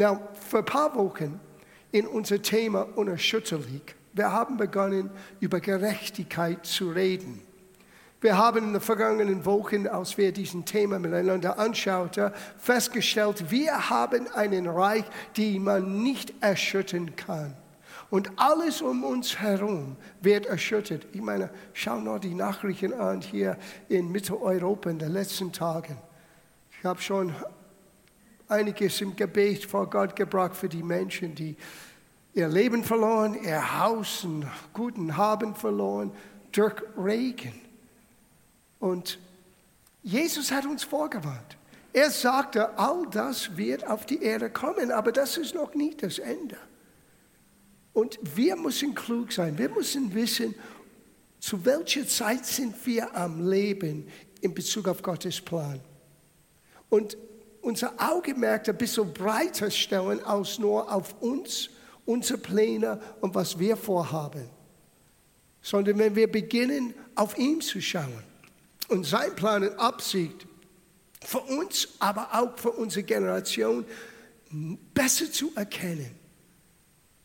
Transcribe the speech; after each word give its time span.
Now, 0.00 0.18
vor 0.48 0.60
ein 0.60 0.64
paar 0.64 0.94
Wochen 0.94 1.38
in 1.92 2.06
unser 2.06 2.40
Thema 2.40 2.86
unerschütterlich, 2.96 3.82
wir 4.14 4.32
haben 4.32 4.56
begonnen, 4.56 5.10
über 5.40 5.60
Gerechtigkeit 5.60 6.64
zu 6.64 6.90
reden. 6.90 7.42
Wir 8.22 8.38
haben 8.38 8.64
in 8.64 8.72
den 8.72 8.80
vergangenen 8.80 9.44
Wochen, 9.44 9.86
als 9.86 10.16
wir 10.16 10.32
diesen 10.32 10.64
Thema 10.64 10.98
miteinander 10.98 11.58
anschauten, 11.58 12.32
festgestellt, 12.56 13.50
wir 13.50 13.90
haben 13.90 14.26
einen 14.28 14.68
Reich, 14.68 15.04
den 15.36 15.64
man 15.64 16.02
nicht 16.02 16.32
erschüttern 16.40 17.14
kann. 17.14 17.54
Und 18.08 18.30
alles 18.36 18.80
um 18.80 19.04
uns 19.04 19.38
herum 19.38 19.96
wird 20.22 20.46
erschüttert. 20.46 21.06
Ich 21.12 21.20
meine, 21.20 21.50
schau 21.74 22.00
nur 22.00 22.18
die 22.18 22.34
Nachrichten 22.34 22.94
an 22.94 23.20
hier 23.20 23.58
in 23.90 24.10
Mitteleuropa 24.10 24.88
in 24.88 24.98
den 24.98 25.12
letzten 25.12 25.52
Tagen. 25.52 25.98
Ich 26.78 26.84
habe 26.86 27.02
schon 27.02 27.34
einiges 28.50 29.00
im 29.00 29.16
Gebet 29.16 29.64
vor 29.64 29.88
Gott 29.88 30.16
gebracht 30.16 30.56
für 30.56 30.68
die 30.68 30.82
Menschen, 30.82 31.34
die 31.34 31.56
ihr 32.34 32.48
Leben 32.48 32.84
verloren, 32.84 33.34
ihr 33.42 33.78
Haus 33.80 34.24
und 34.24 34.46
guten 34.72 35.16
Haben 35.16 35.54
verloren 35.54 36.12
durch 36.52 36.74
Regen. 36.96 37.60
Und 38.78 39.18
Jesus 40.02 40.50
hat 40.50 40.66
uns 40.66 40.84
vorgewarnt. 40.84 41.56
Er 41.92 42.10
sagte, 42.10 42.78
all 42.78 43.06
das 43.10 43.56
wird 43.56 43.86
auf 43.86 44.06
die 44.06 44.22
Erde 44.22 44.48
kommen, 44.50 44.92
aber 44.92 45.12
das 45.12 45.36
ist 45.36 45.54
noch 45.54 45.74
nicht 45.74 46.02
das 46.02 46.18
Ende. 46.18 46.56
Und 47.92 48.18
wir 48.36 48.56
müssen 48.56 48.94
klug 48.94 49.32
sein, 49.32 49.58
wir 49.58 49.68
müssen 49.68 50.14
wissen, 50.14 50.54
zu 51.40 51.64
welcher 51.64 52.06
Zeit 52.06 52.46
sind 52.46 52.74
wir 52.86 53.16
am 53.16 53.48
Leben 53.48 54.06
in 54.40 54.54
Bezug 54.54 54.86
auf 54.86 55.02
Gottes 55.02 55.40
Plan. 55.40 55.80
Und 56.88 57.16
unser 57.62 57.92
Augenmerk 57.98 58.68
ein 58.68 58.76
bisschen 58.76 59.12
breiter 59.12 59.70
stellen 59.70 60.22
als 60.24 60.58
nur 60.58 60.92
auf 60.92 61.20
uns, 61.20 61.70
unsere 62.06 62.38
Pläne 62.38 63.00
und 63.20 63.34
was 63.34 63.58
wir 63.58 63.76
vorhaben. 63.76 64.48
Sondern 65.62 65.98
wenn 65.98 66.16
wir 66.16 66.30
beginnen, 66.30 66.94
auf 67.14 67.36
ihn 67.36 67.60
zu 67.60 67.80
schauen 67.80 68.24
und 68.88 69.04
sein 69.04 69.34
Plan 69.36 69.62
und 69.62 69.78
Absicht 69.78 70.46
für 71.22 71.40
uns, 71.40 71.88
aber 71.98 72.28
auch 72.32 72.58
für 72.58 72.70
unsere 72.70 73.02
Generation 73.02 73.84
besser 74.94 75.30
zu 75.30 75.52
erkennen, 75.54 76.19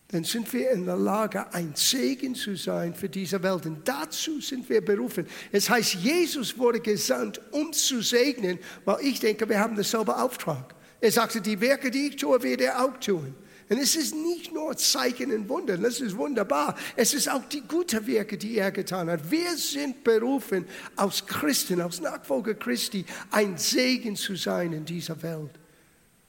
dann 0.10 0.24
sind 0.24 0.52
wir 0.54 0.72
in 0.72 0.86
der 0.86 0.98
Lage, 0.98 1.52
ein 1.54 1.74
Segen 1.76 2.36
zu 2.36 2.56
sein 2.56 2.94
für 2.94 3.10
diese 3.10 3.42
Welt. 3.42 3.66
Und 3.66 3.88
dazu 3.88 4.40
sind 4.40 4.70
wir 4.70 4.82
berufen. 4.82 5.26
Es 5.52 5.70
heißt, 5.70 5.96
Jesus 5.96 6.58
wurde 6.58 6.80
gesandt, 6.80 7.42
um 7.52 7.74
zu 7.74 8.02
segnen, 8.02 8.60
weil 8.86 9.04
ich 9.04 9.20
denke, 9.20 9.50
wir 9.50 9.60
haben 9.60 9.76
dasselbe 9.76 10.16
Auftrag. 10.16 10.76
Er 11.02 11.12
sagte, 11.12 11.42
die 11.42 11.60
Werke, 11.60 11.90
die 11.90 12.08
ich 12.08 12.16
tue, 12.18 12.42
wird 12.44 12.62
er 12.62 12.84
auch 12.84 12.98
tun. 13.00 13.34
Und 13.68 13.80
es 13.80 13.96
ist 13.96 14.14
nicht 14.14 14.54
nur 14.54 14.78
Zeichen 14.78 15.32
und 15.32 15.50
Wunder, 15.50 15.76
das 15.76 16.00
ist 16.00 16.16
wunderbar. 16.16 16.76
Es 16.96 17.16
ist 17.16 17.28
auch 17.28 17.44
die 17.50 17.62
guten 17.62 18.06
Werke, 18.06 18.38
die 18.38 18.58
er 18.60 18.72
getan 18.72 19.10
hat. 19.10 19.32
Wir 19.32 19.58
sind 19.58 20.04
berufen, 20.04 20.68
als 20.96 21.26
Christen, 21.26 21.82
als 21.82 22.00
Nachfolger 22.00 22.54
Christi, 22.54 23.06
ein 23.32 23.58
Segen 23.58 24.16
zu 24.16 24.36
sein 24.36 24.72
in 24.72 24.86
dieser 24.86 25.22
Welt, 25.24 25.50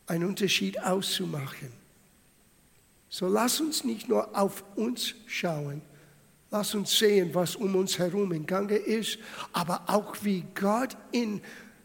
einen 0.06 0.24
Unterschied 0.24 0.80
auszumachen. 0.82 1.85
So 3.08 3.28
lass 3.28 3.60
uns 3.60 3.84
nicht 3.84 4.08
nur 4.08 4.36
auf 4.36 4.64
uns 4.74 5.14
schauen, 5.26 5.82
lass 6.50 6.74
uns 6.74 6.98
sehen, 6.98 7.30
was 7.34 7.56
um 7.56 7.74
uns 7.76 7.98
herum 7.98 8.32
im 8.32 8.46
Gange 8.46 8.76
ist, 8.76 9.18
aber 9.52 9.84
auch 9.86 10.16
wie 10.22 10.44
Gott 10.54 10.96
in 11.12 11.40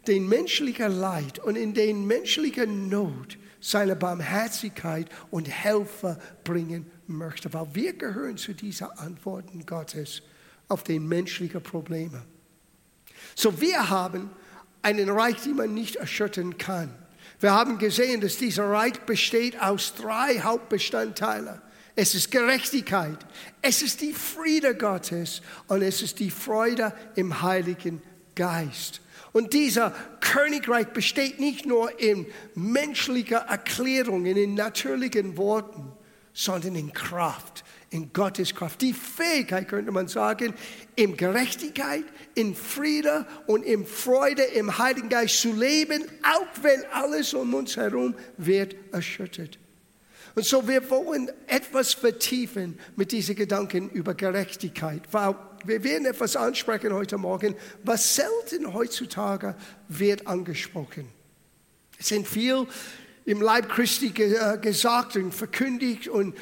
den 0.08 0.27
menschlichen 0.27 0.99
Leid 0.99 1.39
und 1.39 1.55
in 1.55 1.73
den 1.73 2.08
menschlichen 2.08 2.89
Not 2.89 3.38
seine 3.59 3.95
Barmherzigkeit 3.95 5.08
und 5.30 5.47
Helfer 5.47 6.17
bringen 6.44 6.89
möchte, 7.05 7.53
weil 7.53 7.67
wir 7.73 7.94
gehören 7.94 8.38
zu 8.38 8.53
diesen 8.53 8.88
Antworten 8.97 9.66
Gottes 9.66 10.23
auf 10.67 10.83
die 10.83 10.99
menschlichen 10.99 11.61
Probleme. 11.61 12.23
So 13.36 13.61
wir 13.61 13.89
haben 13.89 14.32
einen 14.82 15.09
Reich, 15.09 15.42
den 15.43 15.58
man 15.58 15.73
nicht 15.73 15.98
erschüttern 15.98 16.58
kann. 16.58 16.89
Wir 17.41 17.53
haben 17.53 17.79
gesehen, 17.79 18.21
dass 18.21 18.37
dieser 18.37 18.69
Reich 18.69 18.99
besteht 19.02 19.59
aus 19.59 19.95
drei 19.95 20.39
Hauptbestandteilen. 20.39 21.59
Es 21.95 22.13
ist 22.13 22.29
Gerechtigkeit, 22.29 23.17
es 23.63 23.81
ist 23.81 24.02
die 24.02 24.13
Friede 24.13 24.75
Gottes 24.75 25.41
und 25.67 25.81
es 25.81 26.03
ist 26.03 26.19
die 26.19 26.29
Freude 26.29 26.93
im 27.15 27.41
Heiligen 27.41 28.02
Geist. 28.35 29.02
Und 29.33 29.53
dieser 29.53 29.91
Königreich 30.19 30.87
besteht 30.89 31.39
nicht 31.39 31.65
nur 31.65 31.99
in 31.99 32.27
menschlicher 32.53 33.39
Erklärung, 33.39 34.25
in 34.25 34.53
natürlichen 34.53 35.35
Worten, 35.35 35.91
sondern 36.33 36.75
in 36.75 36.93
Kraft, 36.93 37.63
in 37.91 38.11
Gottes 38.13 38.55
Kraft. 38.55 38.81
Die 38.81 38.93
Fähigkeit, 38.93 39.67
könnte 39.67 39.91
man 39.91 40.07
sagen, 40.07 40.53
in 40.95 41.15
Gerechtigkeit, 41.15 42.05
in 42.33 42.55
Friede 42.55 43.27
und 43.47 43.63
in 43.63 43.85
Freude 43.85 44.43
im 44.43 44.77
Heiligen 44.77 45.09
Geist 45.09 45.41
zu 45.41 45.53
leben, 45.53 46.03
auch 46.23 46.63
wenn 46.63 46.83
alles 46.91 47.33
um 47.33 47.53
uns 47.53 47.75
herum 47.77 48.15
wird 48.37 48.75
erschüttert. 48.91 49.59
Und 50.33 50.45
so, 50.45 50.65
wir 50.67 50.89
wollen 50.89 51.29
etwas 51.47 51.93
vertiefen 51.93 52.79
mit 52.95 53.11
diesen 53.11 53.35
Gedanken 53.35 53.89
über 53.89 54.13
Gerechtigkeit, 54.13 55.02
weil 55.11 55.35
wir 55.65 55.83
werden 55.83 56.05
etwas 56.05 56.37
ansprechen 56.37 56.93
heute 56.93 57.17
Morgen, 57.17 57.55
was 57.83 58.15
selten 58.15 58.73
heutzutage 58.73 59.55
wird 59.89 60.25
angesprochen. 60.27 61.09
Es 61.99 62.08
sind 62.08 62.27
viel 62.27 62.65
im 63.26 63.42
Leib 63.42 63.70
Christi 63.70 64.08
äh, 64.08 64.58
gesagt 64.58 65.15
und 65.15 65.33
verkündigt 65.33 66.08
und 66.08 66.36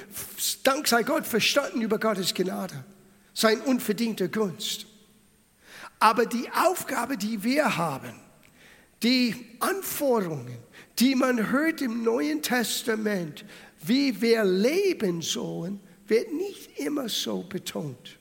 dank 0.64 0.88
sei 0.88 1.04
Gott 1.04 1.26
verstanden 1.28 1.82
über 1.82 2.00
Gottes 2.00 2.34
Gnade, 2.34 2.84
sein 3.34 3.62
unverdienter 3.62 4.28
Gunst. 4.28 4.86
Aber 6.00 6.26
die 6.26 6.50
Aufgabe, 6.52 7.18
die 7.18 7.44
wir 7.44 7.78
haben, 7.78 8.14
die 9.04 9.36
Anforderungen, 9.60 10.58
die 11.00 11.16
man 11.16 11.50
hört 11.52 11.82
im 11.82 12.04
Neuen 12.04 12.42
Testament, 12.42 13.46
wie 13.82 14.22
wir 14.22 14.44
leben 14.44 15.22
sollen, 15.22 15.80
wird 16.08 16.34
nicht 16.34 16.80
immer 16.80 17.08
so 17.08 17.44
betont. 17.44 18.19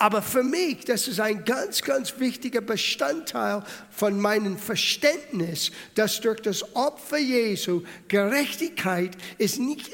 Aber 0.00 0.22
für 0.22 0.42
mich, 0.42 0.86
das 0.86 1.06
ist 1.08 1.20
ein 1.20 1.44
ganz, 1.44 1.82
ganz 1.82 2.18
wichtiger 2.18 2.62
Bestandteil 2.62 3.62
von 3.90 4.18
meinem 4.18 4.56
Verständnis, 4.56 5.72
dass 5.94 6.22
durch 6.22 6.40
das 6.40 6.74
Opfer 6.74 7.18
Jesu 7.18 7.82
Gerechtigkeit 8.08 9.14
ist 9.36 9.58
nicht 9.58 9.90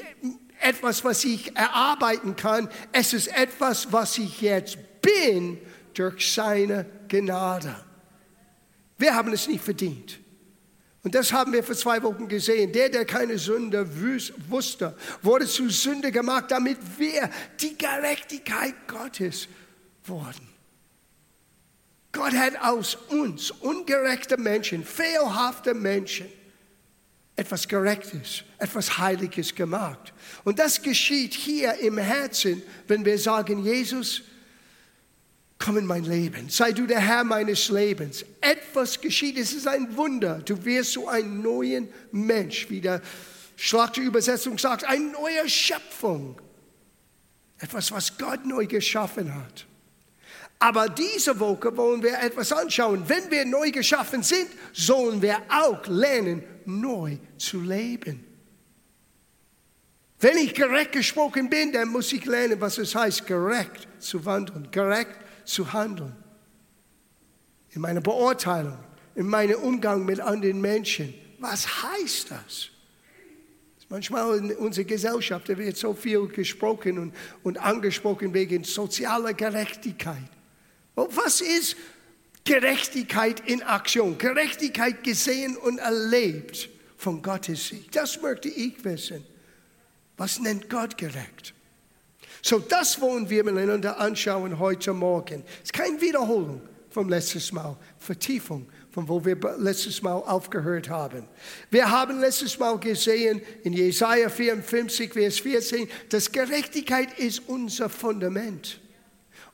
etwas, 0.61 1.03
was 1.03 1.25
ich 1.25 1.53
erarbeiten 1.57 2.37
kann. 2.37 2.69
Es 2.93 3.11
ist 3.11 3.27
etwas, 3.27 3.91
was 3.91 4.17
ich 4.17 4.39
jetzt 4.39 4.77
bin 5.01 5.57
durch 5.93 6.33
seine 6.33 6.85
Gnade. 7.09 7.75
Wir 8.97 9.13
haben 9.13 9.33
es 9.33 9.49
nicht 9.49 9.65
verdient. 9.65 10.19
Und 11.03 11.15
das 11.15 11.33
haben 11.33 11.51
wir 11.51 11.65
vor 11.65 11.75
zwei 11.75 12.01
Wochen 12.01 12.29
gesehen. 12.29 12.71
Der, 12.71 12.87
der 12.87 13.03
keine 13.03 13.37
Sünde 13.37 13.85
wusste, 14.49 14.95
wurde 15.21 15.47
zu 15.47 15.69
Sünde 15.69 16.13
gemacht, 16.13 16.45
damit 16.47 16.77
wir 16.97 17.29
die 17.59 17.77
Gerechtigkeit 17.77 18.73
Gottes 18.87 19.49
worden. 20.09 20.47
Gott 22.11 22.33
hat 22.33 22.59
aus 22.61 22.95
uns, 23.09 23.51
ungerechte 23.51 24.37
Menschen, 24.37 24.83
fehlhafte 24.83 25.73
Menschen, 25.73 26.27
etwas 27.35 27.67
Gerechtes, 27.67 28.43
etwas 28.57 28.97
Heiliges 28.97 29.53
gemacht. 29.53 30.11
Und 30.43 30.57
das 30.57 30.81
geschieht 30.81 31.35
hier 31.35 31.75
im 31.75 31.99
Herzen, 31.99 32.63
wenn 32.87 33.05
wir 33.05 33.19
sagen, 33.19 33.63
Jesus, 33.63 34.23
komm 35.59 35.77
in 35.77 35.85
mein 35.85 36.03
Leben, 36.03 36.49
sei 36.49 36.71
du 36.71 36.87
der 36.87 36.99
Herr 36.99 37.23
meines 37.23 37.69
Lebens. 37.69 38.25
Etwas 38.41 38.99
geschieht, 38.99 39.37
es 39.37 39.53
ist 39.53 39.67
ein 39.67 39.95
Wunder. 39.95 40.39
Du 40.39 40.65
wirst 40.65 40.93
so 40.93 41.07
ein 41.07 41.41
neuer 41.41 41.83
Mensch, 42.11 42.67
wie 42.69 42.81
der 42.81 43.01
Schlachterübersetzung 43.55 44.57
sagt, 44.57 44.85
eine 44.85 45.11
neue 45.11 45.47
Schöpfung. 45.47 46.41
Etwas, 47.59 47.91
was 47.91 48.17
Gott 48.17 48.45
neu 48.45 48.65
geschaffen 48.65 49.33
hat. 49.33 49.67
Aber 50.59 50.89
diese 50.89 51.39
Woche 51.39 51.75
wollen 51.77 52.01
wir 52.01 52.19
etwas 52.19 52.51
anschauen. 52.51 53.03
Wenn 53.07 53.29
wir 53.29 53.45
neu 53.45 53.69
geschaffen 53.71 54.23
sind, 54.23 54.47
sollen 54.73 55.21
wir 55.21 55.37
auch 55.49 55.85
lernen, 55.87 56.43
neu 56.65 57.17
zu 57.37 57.61
leben. 57.61 58.23
Wenn 60.19 60.37
ich 60.37 60.55
gerecht 60.55 60.93
gesprochen 60.93 61.47
bin, 61.47 61.71
dann 61.71 61.89
muss 61.89 62.11
ich 62.11 62.25
lernen, 62.25 62.59
was 62.59 62.79
es 62.79 62.95
heißt, 62.95 63.27
gerecht 63.27 63.87
zu 63.99 64.25
wandeln, 64.25 64.67
gerecht 64.71 65.15
zu 65.45 65.71
handeln. 65.71 66.15
In 67.69 67.81
meiner 67.81 68.01
Beurteilung, 68.01 68.79
in 69.13 69.27
meinem 69.27 69.59
Umgang 69.59 70.05
mit 70.05 70.19
anderen 70.19 70.59
Menschen. 70.59 71.13
Was 71.37 71.83
heißt 71.83 72.31
das? 72.31 72.69
Manchmal 73.89 74.37
in 74.39 74.51
unserer 74.57 74.85
Gesellschaft 74.85 75.47
wird 75.47 75.77
so 75.77 75.93
viel 75.93 76.27
gesprochen 76.27 76.97
und, 76.97 77.13
und 77.43 77.57
angesprochen 77.57 78.33
wegen 78.33 78.63
sozialer 78.63 79.33
Gerechtigkeit. 79.33 80.36
Was 80.97 81.41
ist 81.41 81.75
Gerechtigkeit 82.43 83.41
in 83.47 83.61
Aktion? 83.63 84.17
Gerechtigkeit 84.17 85.03
gesehen 85.03 85.55
und 85.55 85.77
erlebt. 85.77 86.69
von 86.97 87.21
Gottes 87.21 87.67
Sieg. 87.67 87.91
Das 87.91 88.19
möchte 88.21 88.49
ich 88.49 88.83
wissen. 88.83 89.23
Was 90.17 90.39
nennt 90.39 90.67
Gott 90.67 90.97
gerecht? 90.97 91.53
So, 92.41 92.57
das 92.57 92.99
wollen 92.99 93.29
wir 93.29 93.43
miteinander 93.43 93.99
anschauen 93.99 94.57
heute 94.57 94.93
Morgen. 94.93 95.43
Es 95.59 95.65
ist 95.65 95.73
keine 95.73 96.01
Wiederholung 96.01 96.61
vom 96.89 97.07
letzten 97.07 97.55
Mal, 97.55 97.77
Vertiefung 97.99 98.67
von 98.91 99.07
wo 99.07 99.23
wir 99.23 99.37
letztes 99.59 100.01
Mal 100.01 100.15
aufgehört 100.15 100.89
haben. 100.89 101.27
Wir 101.69 101.91
haben 101.91 102.19
letztes 102.19 102.57
Mal 102.57 102.79
gesehen 102.79 103.43
in 103.63 103.73
Jesaja 103.73 104.27
54, 104.27 105.13
Vers 105.13 105.39
14, 105.39 105.87
dass 106.09 106.31
Gerechtigkeit 106.31 107.19
ist 107.19 107.43
unser 107.45 107.89
Fundament. 107.89 108.79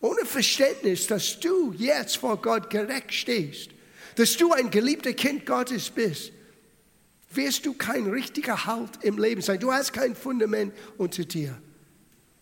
Ohne 0.04 0.26
Verständnis, 0.26 1.08
dass 1.08 1.40
du 1.40 1.74
jetzt 1.78 2.18
vor 2.18 2.42
Gott 2.42 2.70
gerecht 2.70 3.14
stehst, 3.14 3.70
dass 4.18 4.36
du 4.36 4.52
ein 4.52 4.70
geliebter 4.70 5.14
Kind 5.14 5.46
Gottes 5.46 5.90
bist, 5.90 6.34
wirst 7.32 7.66
du 7.66 7.74
kein 7.74 8.10
richtiger 8.10 8.66
Halt 8.66 9.02
im 9.04 9.18
Leben 9.18 9.42
sein. 9.42 9.62
Du 9.62 9.72
hast 9.72 9.94
kein 9.94 10.14
Fundament 10.14 10.74
unter 10.98 11.24
dir. 11.24 11.58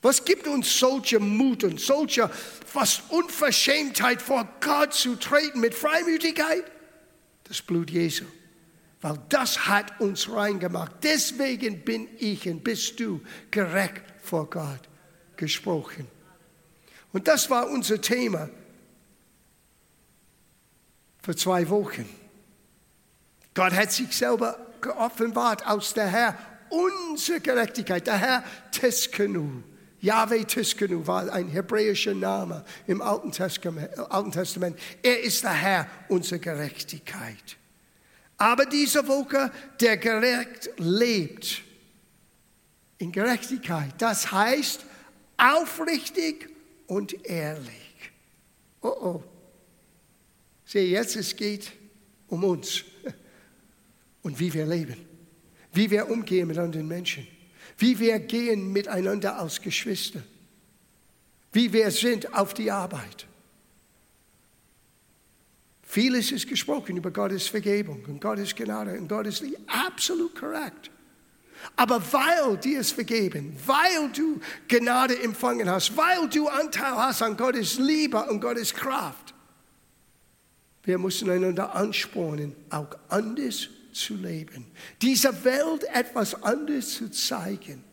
Was 0.02 0.26
gibt 0.26 0.48
uns 0.48 0.80
solche 0.80 1.20
Mut 1.20 1.64
und 1.64 1.80
solche 1.80 2.30
fast 2.30 3.04
Unverschämtheit 3.10 4.24
vor 4.24 4.50
Gott 4.60 4.96
zu 4.96 5.16
treten 5.16 5.60
mit 5.60 5.76
Freimütigkeit? 5.76 6.64
Das 7.44 7.62
Blut 7.62 7.92
Jesu. 7.92 8.26
Weil 9.02 9.20
das 9.30 9.68
hat 9.68 10.02
uns 10.02 10.32
reingemacht. 10.32 10.94
Deswegen 11.04 11.82
bin 11.82 12.08
ich 12.18 12.50
und 12.50 12.64
bist 12.64 13.00
du 13.00 13.22
gerecht 13.52 14.02
vor 14.24 14.50
Gott 14.50 14.82
gesprochen. 15.38 16.08
Und 17.14 17.28
das 17.28 17.50
war 17.50 17.70
unser 17.70 18.00
Thema 18.00 18.50
für 21.22 21.36
zwei 21.36 21.70
Wochen. 21.70 22.10
Gott 23.54 23.74
hat 23.74 23.92
sich 23.92 24.16
selber 24.16 24.58
geoffenbart 24.82 25.68
aus 25.68 25.94
der 25.94 26.08
Herr, 26.08 26.38
unsere 26.70 27.42
Gerechtigkeit, 27.42 28.08
der 28.08 28.18
Herr 28.18 28.44
Teskenu. 28.72 29.62
Yahweh 30.00 30.46
Tiskenu 30.46 31.06
war 31.06 31.32
ein 31.32 31.48
hebräischer 31.50 32.16
Name 32.16 32.66
im 32.88 33.02
Alten 33.02 33.32
Testament, 33.32 33.96
Alten 34.00 34.32
Testament. 34.32 34.80
Er 35.04 35.22
ist 35.22 35.44
der 35.44 35.54
Herr 35.54 35.88
unserer 36.08 36.40
Gerechtigkeit. 36.40 37.58
Aber 38.38 38.66
dieser 38.66 39.08
Woche, 39.08 39.52
der 39.80 39.98
gerecht 39.98 40.72
lebt 40.78 41.62
in 42.98 43.12
Gerechtigkeit, 43.12 43.94
das 44.00 44.32
heißt 44.32 44.84
aufrichtig 45.38 46.50
und 46.92 47.26
ehrlich. 47.26 48.12
Oh 48.82 48.90
oh. 48.90 49.24
Sehe 50.66 50.90
jetzt, 50.90 51.16
es 51.16 51.34
geht 51.34 51.72
um 52.28 52.44
uns 52.44 52.84
und 54.24 54.38
wie 54.38 54.54
wir 54.54 54.66
leben, 54.66 54.98
wie 55.72 55.90
wir 55.90 56.10
umgehen 56.10 56.50
mit 56.50 56.58
anderen 56.58 56.90
Menschen, 56.90 57.26
wie 57.78 57.98
wir 57.98 58.20
gehen 58.20 58.74
miteinander 58.74 59.40
als 59.40 59.62
Geschwister, 59.62 60.22
wie 61.54 61.72
wir 61.72 61.92
sind 61.92 62.34
auf 62.34 62.54
die 62.54 62.70
Arbeit. 62.70 63.26
Vieles 65.84 66.34
ist 66.34 66.50
gesprochen 66.50 66.98
über 66.98 67.12
Gottes 67.12 67.48
Vergebung 67.48 68.04
und 68.04 68.20
Gottes 68.20 68.54
Gnade 68.54 69.00
und 69.00 69.08
Gottes 69.08 69.40
Liebe. 69.40 69.60
Absolut 69.68 70.36
korrekt. 70.36 70.92
Aber 71.76 72.02
weil 72.12 72.58
dir 72.58 72.80
es 72.80 72.92
vergeben, 72.92 73.56
weil 73.66 74.10
du 74.14 74.40
Gnade 74.68 75.22
empfangen 75.22 75.70
hast, 75.70 75.96
weil 75.96 76.28
du 76.30 76.48
Anteil 76.48 76.96
hast 76.96 77.22
an 77.22 77.38
Gottes 77.38 77.78
Liebe 77.78 78.24
und 78.26 78.42
Gottes 78.42 78.74
Kraft, 78.74 79.34
wir 80.84 80.98
müssen 80.98 81.30
einander 81.30 81.76
anspornen, 81.76 82.56
auch 82.70 82.90
anders 83.10 83.70
zu 83.94 84.16
leben, 84.16 84.66
dieser 85.02 85.44
Welt 85.44 85.84
etwas 85.94 86.42
anderes 86.44 86.96
zu 86.96 87.12
zeigen. 87.12 87.84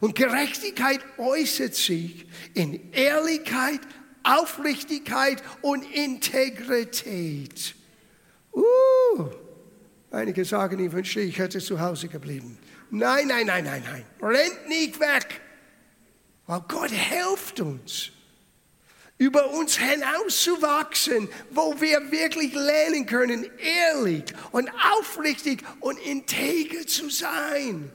Und 0.00 0.14
Gerechtigkeit 0.14 1.00
äußert 1.16 1.74
sich 1.74 2.26
in 2.54 2.92
Ehrlichkeit, 2.92 3.80
Aufrichtigkeit 4.22 5.42
und 5.62 5.84
Integrität. 5.92 7.74
Uh, 8.52 9.26
einige 10.10 10.44
sagen, 10.44 10.84
ich 10.84 10.92
wünschte, 10.92 11.20
ich 11.20 11.38
hätte 11.38 11.60
zu 11.60 11.80
Hause 11.80 12.08
geblieben. 12.08 12.58
Nein, 12.90 13.28
nein, 13.28 13.46
nein, 13.46 13.64
nein, 13.64 13.82
nein. 13.84 14.04
Rennt 14.22 14.68
nicht 14.68 15.00
weg. 15.00 15.40
Weil 16.46 16.60
Gott 16.68 16.90
hilft 16.90 17.60
uns, 17.60 18.10
über 19.18 19.50
uns 19.50 19.76
hinauszuwachsen, 19.78 21.28
wo 21.50 21.80
wir 21.80 22.12
wirklich 22.12 22.54
lernen 22.54 23.06
können, 23.06 23.46
ehrlich 23.58 24.24
und 24.52 24.70
aufrichtig 24.98 25.62
und 25.80 25.98
integer 25.98 26.86
zu 26.86 27.10
sein. 27.10 27.90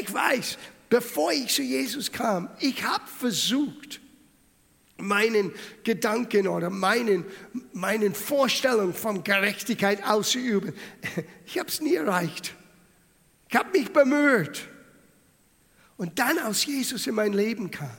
Ich 0.00 0.12
weiß, 0.12 0.58
bevor 0.88 1.32
ich 1.32 1.54
zu 1.54 1.62
Jesus 1.62 2.10
kam, 2.10 2.48
ich 2.60 2.82
habe 2.82 3.06
versucht, 3.06 4.00
meinen 4.96 5.52
Gedanken 5.84 6.48
oder 6.48 6.70
meinen, 6.70 7.24
meinen 7.72 8.14
Vorstellungen 8.14 8.94
von 8.94 9.22
Gerechtigkeit 9.22 10.04
auszuüben. 10.04 10.74
Ich 11.46 11.58
habe 11.58 11.68
es 11.68 11.80
nie 11.80 11.94
erreicht. 11.94 12.54
Ich 13.48 13.56
habe 13.56 13.78
mich 13.78 13.92
bemüht. 13.92 14.68
Und 15.96 16.18
dann, 16.18 16.38
als 16.38 16.64
Jesus 16.66 17.06
in 17.06 17.14
mein 17.14 17.32
Leben 17.32 17.70
kam, 17.70 17.90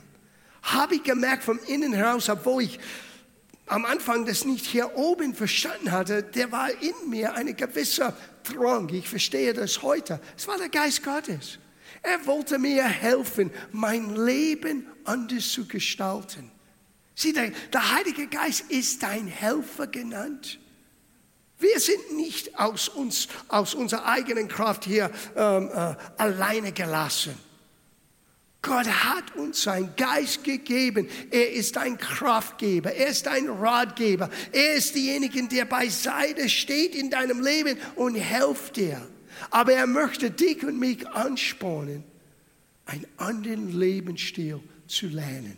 habe 0.62 0.96
ich 0.96 1.02
gemerkt 1.02 1.42
von 1.42 1.58
innen 1.66 1.92
heraus, 1.92 2.28
obwohl 2.28 2.62
ich 2.62 2.78
am 3.66 3.84
Anfang 3.84 4.26
das 4.26 4.44
nicht 4.44 4.66
hier 4.66 4.96
oben 4.96 5.34
verstanden 5.34 5.92
hatte, 5.92 6.22
der 6.22 6.50
war 6.50 6.70
in 6.82 7.08
mir 7.08 7.34
eine 7.34 7.54
gewisse 7.54 8.14
Drang. 8.42 8.88
Ich 8.88 9.08
verstehe 9.08 9.52
das 9.52 9.82
heute. 9.82 10.20
Es 10.36 10.48
war 10.48 10.58
der 10.58 10.68
Geist 10.68 11.04
Gottes. 11.04 11.58
Er 12.02 12.26
wollte 12.26 12.58
mir 12.58 12.84
helfen, 12.84 13.50
mein 13.70 14.16
Leben 14.16 14.86
anders 15.04 15.52
zu 15.52 15.66
gestalten. 15.66 16.50
Sieh, 17.14 17.32
der, 17.32 17.50
der 17.72 17.94
Heilige 17.94 18.26
Geist 18.26 18.70
ist 18.70 19.02
dein 19.02 19.26
Helfer 19.26 19.86
genannt. 19.86 20.58
Wir 21.60 21.78
sind 21.78 22.16
nicht 22.16 22.58
aus, 22.58 22.88
uns, 22.88 23.28
aus 23.48 23.74
unserer 23.74 24.06
eigenen 24.06 24.48
Kraft 24.48 24.84
hier 24.84 25.10
ähm, 25.36 25.70
äh, 25.72 25.94
alleine 26.16 26.72
gelassen. 26.72 27.34
Gott 28.62 28.86
hat 28.86 29.36
uns 29.36 29.62
seinen 29.62 29.94
Geist 29.96 30.44
gegeben. 30.44 31.08
Er 31.30 31.52
ist 31.52 31.78
ein 31.78 31.96
Kraftgeber. 31.96 32.92
Er 32.92 33.08
ist 33.08 33.26
ein 33.26 33.48
Ratgeber. 33.48 34.28
Er 34.52 34.74
ist 34.74 34.94
derjenige, 34.94 35.46
der 35.48 35.64
beiseite 35.64 36.48
steht 36.48 36.94
in 36.94 37.10
deinem 37.10 37.42
Leben 37.42 37.78
und 37.94 38.16
hilft 38.16 38.76
dir. 38.76 39.00
Aber 39.50 39.72
er 39.72 39.86
möchte 39.86 40.30
dich 40.30 40.62
und 40.64 40.78
mich 40.78 41.08
anspornen, 41.08 42.04
einen 42.84 43.06
anderen 43.16 43.78
Lebensstil 43.78 44.60
zu 44.86 45.06
lernen. 45.06 45.56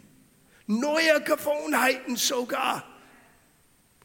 Neue 0.66 1.20
Gewohnheiten 1.22 2.16
sogar. 2.16 2.84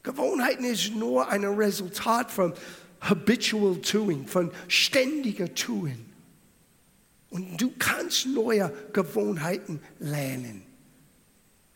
Gewohnheiten 0.07 0.63
ist 0.63 0.95
nur 0.95 1.27
ein 1.27 1.43
Resultat 1.43 2.31
von 2.31 2.53
habitual 3.01 3.75
doing, 3.75 4.25
von 4.25 4.51
ständiger 4.69 5.53
Tun. 5.53 6.05
Und 7.29 7.57
du 7.59 7.73
kannst 7.77 8.25
neue 8.25 8.71
Gewohnheiten 8.93 9.81
lernen. 9.99 10.63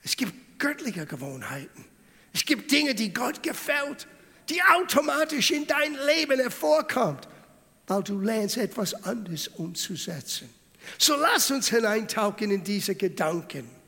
Es 0.01 0.15
gibt 0.15 0.33
göttliche 0.59 1.05
Gewohnheiten. 1.05 1.83
Es 2.31 2.45
gibt 2.45 2.71
Dinge, 2.71 2.95
die 2.95 3.13
Gott 3.13 3.43
gefällt, 3.43 4.07
die 4.47 4.61
automatisch 4.63 5.51
in 5.51 5.67
dein 5.67 5.97
Leben 6.07 6.39
hervorkommt, 6.39 7.27
weil 7.88 8.01
du 8.01 8.17
lernst, 8.17 8.55
etwas 8.55 8.93
anderes 9.03 9.50
umzusetzen. 9.50 10.50
So 10.97 11.17
lass 11.17 11.51
uns 11.51 11.69
hineintauchen 11.69 12.50
in 12.50 12.63
diese 12.63 12.95
Gedanken. 12.95 13.80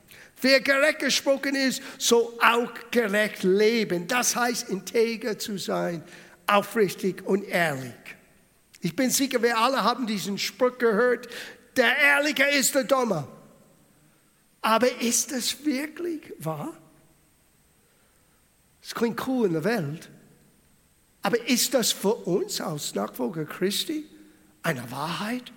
Wer 0.44 0.60
gerecht 0.60 1.00
gesprochen 1.00 1.56
ist, 1.56 1.82
soll 1.98 2.28
auch 2.42 2.70
gerecht 2.92 3.44
leben. 3.44 4.08
Das 4.08 4.36
heißt, 4.36 4.70
integer 4.70 5.40
zu 5.40 5.58
sein, 5.58 6.04
aufrichtig 6.48 7.26
und 7.26 7.46
ehrlich. 7.46 7.94
Ich 8.82 8.94
bin 8.94 9.10
sicher, 9.10 9.42
wir 9.42 9.58
alle 9.58 9.82
haben 9.82 10.06
diesen 10.06 10.38
Spruch 10.38 10.78
gehört, 10.78 11.30
der 11.78 11.98
Ehrliche 11.98 12.44
ist 12.44 12.76
der 12.76 12.84
Dumme. 12.84 13.26
Aber 14.62 15.02
ist 15.02 15.32
das 15.32 15.64
wirklich 15.64 16.34
wahr? 16.40 16.74
Es 18.82 18.94
klingt 18.94 19.26
cool 19.26 19.48
in 19.48 19.54
der 19.54 19.64
Welt. 19.64 20.10
Aber 21.22 21.42
ist 21.48 21.74
das 21.74 21.94
für 21.94 22.16
uns 22.16 22.60
als 22.60 22.94
Nachfolger 22.94 23.46
Christi 23.46 24.06
eine 24.62 24.92
Wahrheit? 24.92 25.54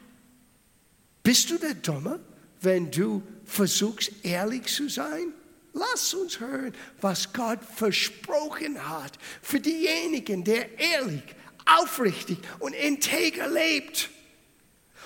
Bist 1.24 1.50
du 1.50 1.58
der 1.58 1.74
Dumme, 1.74 2.20
wenn 2.60 2.88
du 2.92 3.20
versuchst, 3.46 4.12
ehrlich 4.22 4.66
zu 4.66 4.88
sein? 4.88 5.32
Lass 5.72 6.14
uns 6.14 6.40
hören, 6.40 6.74
was 7.00 7.32
Gott 7.32 7.58
versprochen 7.62 8.88
hat 8.88 9.18
für 9.42 9.60
diejenigen, 9.60 10.42
der 10.42 10.78
ehrlich, 10.78 11.22
aufrichtig 11.66 12.38
und 12.60 12.74
integer 12.74 13.48
lebt. 13.48 14.10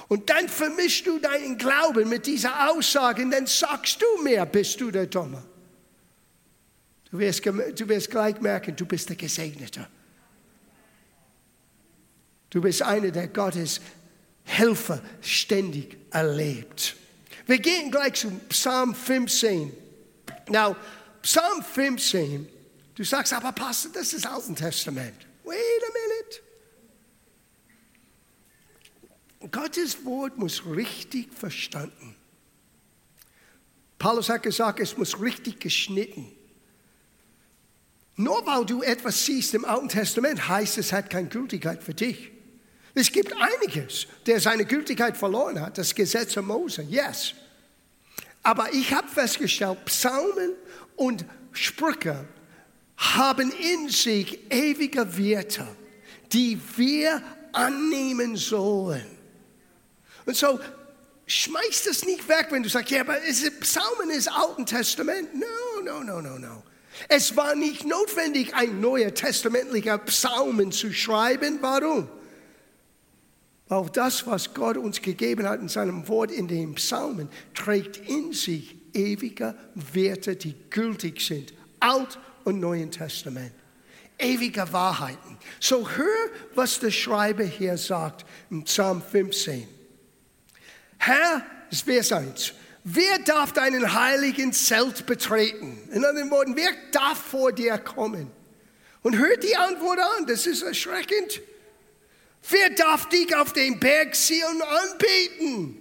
Und 0.09 0.31
dann 0.31 0.49
vermischst 0.49 1.07
du 1.07 1.19
deinen 1.19 1.59
Glauben 1.59 2.09
mit 2.09 2.27
dieser 2.27 2.71
Aussage 2.71 3.23
und 3.23 3.31
dann 3.33 3.47
sagst 3.47 4.01
du 4.01 4.23
mir, 4.23 4.47
bist 4.47 4.81
du 4.81 4.91
der 4.91 5.07
Dumme. 5.07 5.43
Du 7.11 7.19
wirst, 7.19 7.45
du 7.45 7.89
wirst 7.89 8.11
gleich 8.11 8.41
merken, 8.41 8.75
du 8.77 8.87
bist 8.87 9.09
der 9.09 9.17
Gesegnete. 9.17 9.89
Du 12.51 12.61
bist 12.61 12.83
einer, 12.83 13.11
der 13.11 13.29
Gottes 13.29 13.81
Helfer 14.45 15.01
ständig 15.21 15.97
erlebt. 16.11 16.97
Wir 17.51 17.59
gehen 17.59 17.91
gleich 17.91 18.15
zu 18.15 18.31
Psalm 18.49 18.95
15. 18.95 19.73
Now, 20.51 20.77
Psalm 21.21 21.65
15, 21.65 22.49
du 22.95 23.03
sagst, 23.03 23.33
aber 23.33 23.51
Pastor, 23.51 23.91
das 23.93 24.13
ist 24.13 24.25
Alten 24.25 24.55
Testament. 24.55 25.27
Wait 25.43 25.57
a 25.59 25.93
minute. 29.41 29.51
Gottes 29.51 30.05
Wort 30.05 30.39
muss 30.39 30.65
richtig 30.65 31.35
verstanden. 31.35 32.15
Paulus 33.99 34.29
hat 34.29 34.45
gesagt, 34.45 34.79
es 34.79 34.97
muss 34.97 35.21
richtig 35.21 35.59
geschnitten. 35.59 36.31
Nur 38.15 38.47
weil 38.47 38.65
du 38.65 38.83
etwas 38.83 39.27
siehst 39.27 39.55
im 39.55 39.65
Alten 39.65 39.89
Testament, 39.89 40.49
heißt 40.49 40.79
es, 40.79 40.93
hat 40.93 41.11
keine 41.11 41.27
Gültigkeit 41.27 41.83
für 41.83 41.95
dich. 41.95 42.31
Es 42.95 43.13
gibt 43.13 43.33
einiges, 43.41 44.07
der 44.27 44.41
seine 44.41 44.65
Gültigkeit 44.65 45.17
verloren 45.17 45.61
hat, 45.61 45.79
das 45.79 45.95
Gesetz 45.95 46.35
Mose, 46.37 46.83
yes. 46.83 47.35
Aber 48.43 48.73
ich 48.73 48.93
habe 48.93 49.09
festgestellt, 49.09 49.85
Psalmen 49.85 50.55
und 50.97 51.25
Sprüche 51.53 52.27
haben 52.97 53.53
in 53.53 53.89
sich 53.89 54.51
ewige 54.51 55.17
Werte, 55.17 55.67
die 56.33 56.61
wir 56.77 57.23
annehmen 57.53 58.37
sollen. 58.37 59.19
Und 60.27 60.37
so 60.37 60.61
schmeiß 61.27 61.85
das 61.85 62.05
nicht 62.05 62.29
weg, 62.29 62.49
wenn 62.51 62.63
du 62.63 62.69
sagst, 62.69 62.91
ja, 62.91 63.01
aber 63.01 63.17
Psalmen 63.61 64.11
ist 64.11 64.29
Alten 64.29 64.67
Testament. 64.67 65.35
No, 65.35 65.83
no, 65.85 66.03
no, 66.03 66.21
no, 66.21 66.39
no. 66.39 66.63
Es 67.09 67.37
war 67.37 67.55
nicht 67.55 67.87
notwendig, 67.87 68.55
ein 68.55 68.81
neuer 68.81 69.15
testamentlicher 69.15 69.99
Psalmen 69.99 70.73
zu 70.73 70.93
schreiben. 70.93 71.59
Warum? 71.61 72.09
Auch 73.71 73.89
das, 73.89 74.27
was 74.27 74.53
Gott 74.53 74.77
uns 74.77 75.01
gegeben 75.01 75.49
hat 75.49 75.61
in 75.61 75.69
seinem 75.69 76.09
Wort 76.09 76.33
in 76.33 76.49
den 76.49 76.75
Psalmen, 76.75 77.29
trägt 77.55 77.97
in 77.97 78.33
sich 78.33 78.77
ewige 78.93 79.55
Werte, 79.93 80.35
die 80.35 80.57
gültig 80.71 81.21
sind. 81.21 81.55
Alt 81.79 82.19
und 82.43 82.59
Neuen 82.59 82.91
Testament. 82.91 83.53
Ewige 84.19 84.71
Wahrheiten. 84.73 85.39
So 85.61 85.89
hör, 85.89 86.31
was 86.57 86.81
der 86.81 86.91
Schreiber 86.91 87.45
hier 87.45 87.79
sagt 87.79 88.27
im 88.51 88.65
Psalm 88.65 89.01
15. 89.01 89.69
Herr, 90.99 91.47
Vers 91.71 92.11
1. 92.11 92.53
Wer 92.83 93.21
darf 93.21 93.53
deinen 93.53 93.95
heiligen 93.95 94.53
Zelt 94.53 95.07
betreten? 95.07 95.79
In 95.93 96.05
anderen 96.05 96.31
Worten, 96.33 96.57
wer 96.57 96.73
darf 96.91 97.19
vor 97.19 97.53
dir 97.53 97.79
kommen? 97.79 98.33
Und 99.03 99.17
hört 99.17 99.45
die 99.45 99.55
Antwort 99.55 100.01
an, 100.01 100.27
das 100.27 100.47
ist 100.49 100.63
erschreckend. 100.63 101.41
Wer 102.49 102.71
darf 102.71 103.09
dich 103.09 103.35
auf 103.37 103.53
dem 103.53 103.79
Berg 103.79 104.17
Sion 104.17 104.63
anbeten? 104.63 105.77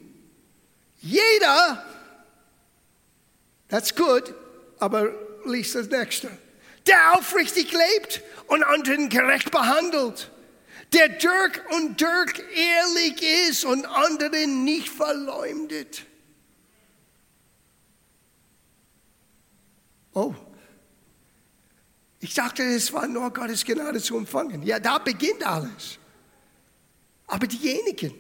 Jeder. 1.01 1.85
That's 3.69 3.95
good, 3.95 4.33
aber 4.79 5.11
liest 5.45 5.75
das 5.75 5.87
nächste. 5.87 6.29
Der 6.87 7.13
aufrichtig 7.13 7.71
lebt 7.71 8.21
und 8.47 8.63
anderen 8.63 9.09
gerecht 9.09 9.51
behandelt. 9.51 10.31
Der 10.93 11.07
Dirk 11.07 11.63
und 11.75 12.01
Dirk 12.01 12.43
ehrlich 12.55 13.21
ist 13.47 13.63
und 13.63 13.85
anderen 13.85 14.63
nicht 14.63 14.89
verleumdet. 14.89 16.03
Oh, 20.13 20.33
ich 22.19 22.33
dachte, 22.33 22.63
es 22.63 22.91
war 22.91 23.07
nur 23.07 23.31
Gottes 23.31 23.63
Gnade 23.63 24.01
zu 24.01 24.17
empfangen. 24.17 24.63
Ja, 24.63 24.79
da 24.79 24.97
beginnt 24.97 25.45
alles. 25.45 25.99
Aber 27.29 27.45
diejenigen, 27.45 28.13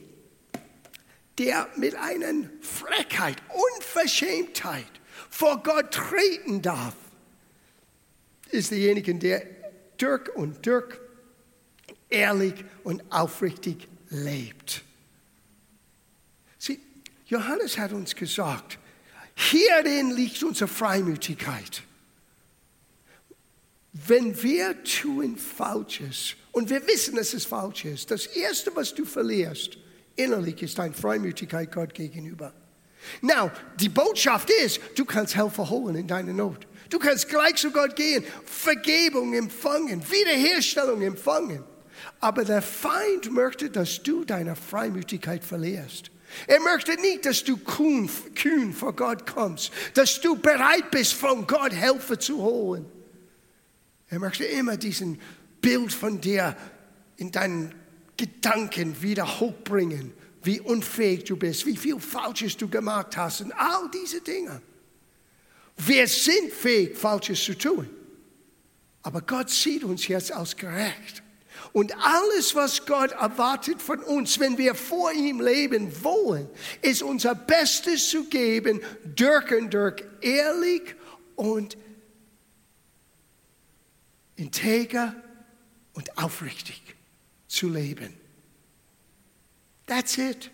der 1.39 1.67
mit 1.75 1.95
einer 1.95 2.47
Frechheit, 2.61 3.37
Unverschämtheit 3.75 4.85
vor 5.31 5.63
Gott 5.63 5.91
treten 5.91 6.61
darf, 6.61 6.93
ist 8.51 8.69
derjenige, 8.71 9.15
der 9.15 9.41
Dirk 9.99 10.31
und 10.35 10.63
Dirk 10.65 11.01
ehrlich 12.09 12.53
und 12.83 13.03
aufrichtig 13.11 13.87
lebt. 14.09 14.83
Sieh, 16.59 16.79
Johannes 17.25 17.79
hat 17.79 17.93
uns 17.93 18.15
gesagt, 18.15 18.77
hierin 19.35 20.11
liegt 20.11 20.43
unsere 20.43 20.67
Freimütigkeit. 20.67 21.81
Wenn 23.91 24.41
wir 24.43 24.83
tun 24.83 25.35
Falsches 25.35 26.35
und 26.51 26.69
wir 26.69 26.85
wissen, 26.87 27.15
dass 27.15 27.33
es 27.33 27.45
falsch 27.45 27.85
ist, 27.85 28.11
das 28.11 28.25
Erste, 28.25 28.75
was 28.75 28.93
du 28.93 29.05
verlierst, 29.05 29.77
innerlich 30.15 30.61
ist 30.61 30.77
deine 30.77 30.93
Freimütigkeit 30.93 31.71
Gott 31.71 31.93
gegenüber. 31.93 32.53
Now, 33.21 33.51
die 33.79 33.89
Botschaft 33.89 34.49
ist, 34.49 34.81
du 34.95 35.05
kannst 35.05 35.35
Helfer 35.35 35.69
holen 35.69 35.95
in 35.95 36.07
deiner 36.07 36.33
Not. 36.33 36.67
Du 36.89 36.99
kannst 36.99 37.29
gleich 37.29 37.55
zu 37.55 37.71
Gott 37.71 37.95
gehen, 37.95 38.23
Vergebung 38.43 39.33
empfangen, 39.33 40.03
Wiederherstellung 40.09 41.01
empfangen. 41.01 41.63
Aber 42.19 42.43
der 42.43 42.61
Feind 42.61 43.31
möchte, 43.31 43.69
dass 43.69 44.01
du 44.01 44.25
deine 44.25 44.55
Freimütigkeit 44.55 45.43
verlierst. 45.43 46.11
Er 46.47 46.59
möchte 46.59 46.99
nicht, 47.01 47.25
dass 47.25 47.43
du 47.43 47.57
kühn, 47.57 48.09
kühn 48.35 48.73
vor 48.73 48.95
Gott 48.95 49.25
kommst, 49.25 49.71
dass 49.93 50.21
du 50.21 50.35
bereit 50.35 50.91
bist, 50.91 51.13
von 51.13 51.47
Gott 51.47 51.73
Hilfe 51.73 52.19
zu 52.19 52.41
holen. 52.41 52.85
Er 54.09 54.19
möchte 54.19 54.45
immer 54.45 54.77
diesen 54.77 55.19
Bild 55.61 55.91
von 55.91 56.21
dir 56.21 56.55
in 57.17 57.31
deinen 57.31 57.73
Gedanken 58.17 59.01
wieder 59.01 59.39
hochbringen, 59.39 60.13
wie 60.43 60.59
unfähig 60.59 61.25
du 61.25 61.37
bist, 61.37 61.65
wie 61.65 61.77
viel 61.77 61.99
Falsches 61.99 62.57
du 62.57 62.67
gemacht 62.67 63.15
hast 63.17 63.41
und 63.41 63.51
all 63.53 63.89
diese 63.91 64.21
Dinge. 64.21 64.61
Wir 65.77 66.07
sind 66.07 66.51
fähig, 66.51 66.97
Falsches 66.97 67.43
zu 67.43 67.57
tun. 67.57 67.89
Aber 69.01 69.21
Gott 69.21 69.49
sieht 69.49 69.83
uns 69.83 70.07
jetzt 70.07 70.31
als 70.31 70.55
gerecht. 70.57 71.23
Und 71.71 71.93
alles, 71.97 72.55
was 72.55 72.85
Gott 72.85 73.11
erwartet 73.11 73.81
von 73.81 73.99
uns, 73.99 74.39
wenn 74.39 74.57
wir 74.57 74.75
vor 74.75 75.11
ihm 75.11 75.39
leben 75.39 76.03
wollen, 76.03 76.49
ist 76.81 77.03
unser 77.03 77.35
Bestes 77.35 78.09
zu 78.09 78.25
geben, 78.25 78.81
durch 79.15 79.51
und 79.51 79.73
durch 79.73 80.03
ehrlich 80.21 80.95
und 81.35 81.77
integer 84.35 85.15
und 85.99 86.17
aufrichtig 86.17 86.81
zu 87.49 87.67
leben. 87.67 88.13
That's 89.85 90.17
it. 90.17 90.49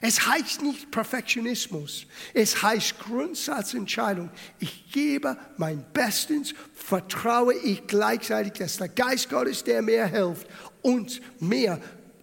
Es 0.00 0.26
heißt 0.26 0.62
nicht 0.62 0.90
Perfektionismus. 0.90 2.06
Es 2.32 2.62
heißt 2.62 2.98
Grundsatzentscheidung. 2.98 4.30
Ich 4.58 4.90
gebe 4.90 5.36
mein 5.58 5.84
Bestens, 5.92 6.54
vertraue 6.74 7.52
ich 7.54 7.86
gleichzeitig, 7.86 8.54
dass 8.54 8.78
der 8.78 8.88
Geist 8.88 9.28
Gottes, 9.28 9.64
der 9.64 9.82
mir 9.82 10.06
hilft 10.06 10.46
und 10.80 11.20
mir 11.40 11.78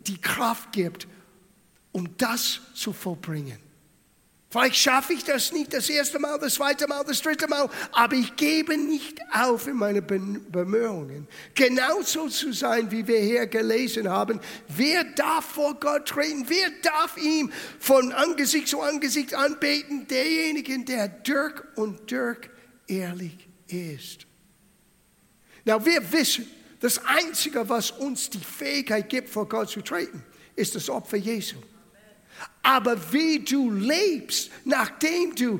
die 0.08 0.20
Kraft 0.20 0.72
gibt, 0.72 1.08
um 1.92 2.18
das 2.18 2.60
zu 2.74 2.92
vollbringen. 2.92 3.60
Vielleicht 4.52 4.76
schaffe 4.76 5.14
ich 5.14 5.24
das 5.24 5.54
nicht 5.54 5.74
das 5.74 5.90
erste 5.90 6.20
Mal, 6.20 6.38
das 6.38 6.56
zweite 6.56 6.86
Mal, 6.86 7.06
das 7.06 7.22
dritte 7.22 7.48
Mal, 7.48 7.70
aber 7.94 8.16
ich 8.16 8.36
gebe 8.36 8.78
nicht 8.78 9.18
auf 9.34 9.66
in 9.66 9.78
meine 9.78 10.02
Bemühungen. 10.02 11.26
Genauso 11.56 12.28
zu 12.28 12.52
sein, 12.52 12.92
wie 12.92 13.08
wir 13.08 13.20
hier 13.20 13.48
gelesen 13.48 14.10
haben. 14.10 14.42
Wer 14.68 15.06
darf 15.06 15.46
vor 15.46 15.76
Gott 15.76 16.10
treten? 16.10 16.44
Wer 16.50 16.70
darf 16.82 17.16
ihm 17.16 17.50
von 17.80 18.12
Angesicht 18.12 18.68
zu 18.68 18.82
Angesicht 18.82 19.34
anbeten? 19.34 20.06
Derjenige, 20.10 20.78
der 20.84 21.08
Dirk 21.08 21.66
und 21.78 22.12
Dirk 22.12 22.50
ehrlich 22.88 23.48
ist. 23.68 24.28
Na, 25.64 25.86
wir 25.86 26.12
wissen, 26.12 26.46
das 26.82 27.00
Einzige, 27.06 27.70
was 27.70 27.92
uns 27.92 28.30
die 28.30 28.40
Fähigkeit 28.40 29.08
gibt, 29.08 29.30
vor 29.30 29.48
Gott 29.48 29.70
zu 29.70 29.80
treten, 29.80 30.22
ist 30.58 30.76
das 30.76 30.90
Opfer 30.90 31.16
Jesu. 31.16 31.56
Aber 32.64 33.12
wie 33.12 33.40
du 33.40 33.72
lebst, 33.72 34.52
nachdem 34.66 35.36
du 35.36 35.60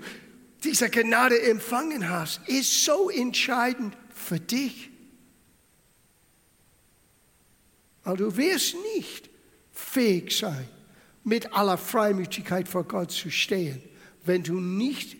diese 0.64 0.90
Gnade 0.90 1.42
empfangen 1.42 2.10
hast, 2.10 2.48
ist 2.48 2.86
so 2.86 3.10
entscheidend 3.10 3.96
für 4.14 4.40
dich. 4.40 4.90
Weil 8.04 8.18
du 8.18 8.36
wirst 8.38 8.76
nicht 8.96 9.30
fähig 9.72 10.38
sein, 10.38 10.68
mit 11.24 11.54
aller 11.54 11.78
Freimütigkeit 11.78 12.68
vor 12.68 12.84
Gott 12.84 13.12
zu 13.12 13.30
stehen, 13.30 13.82
wenn 14.24 14.44
du, 14.44 14.60
nicht, 14.60 15.18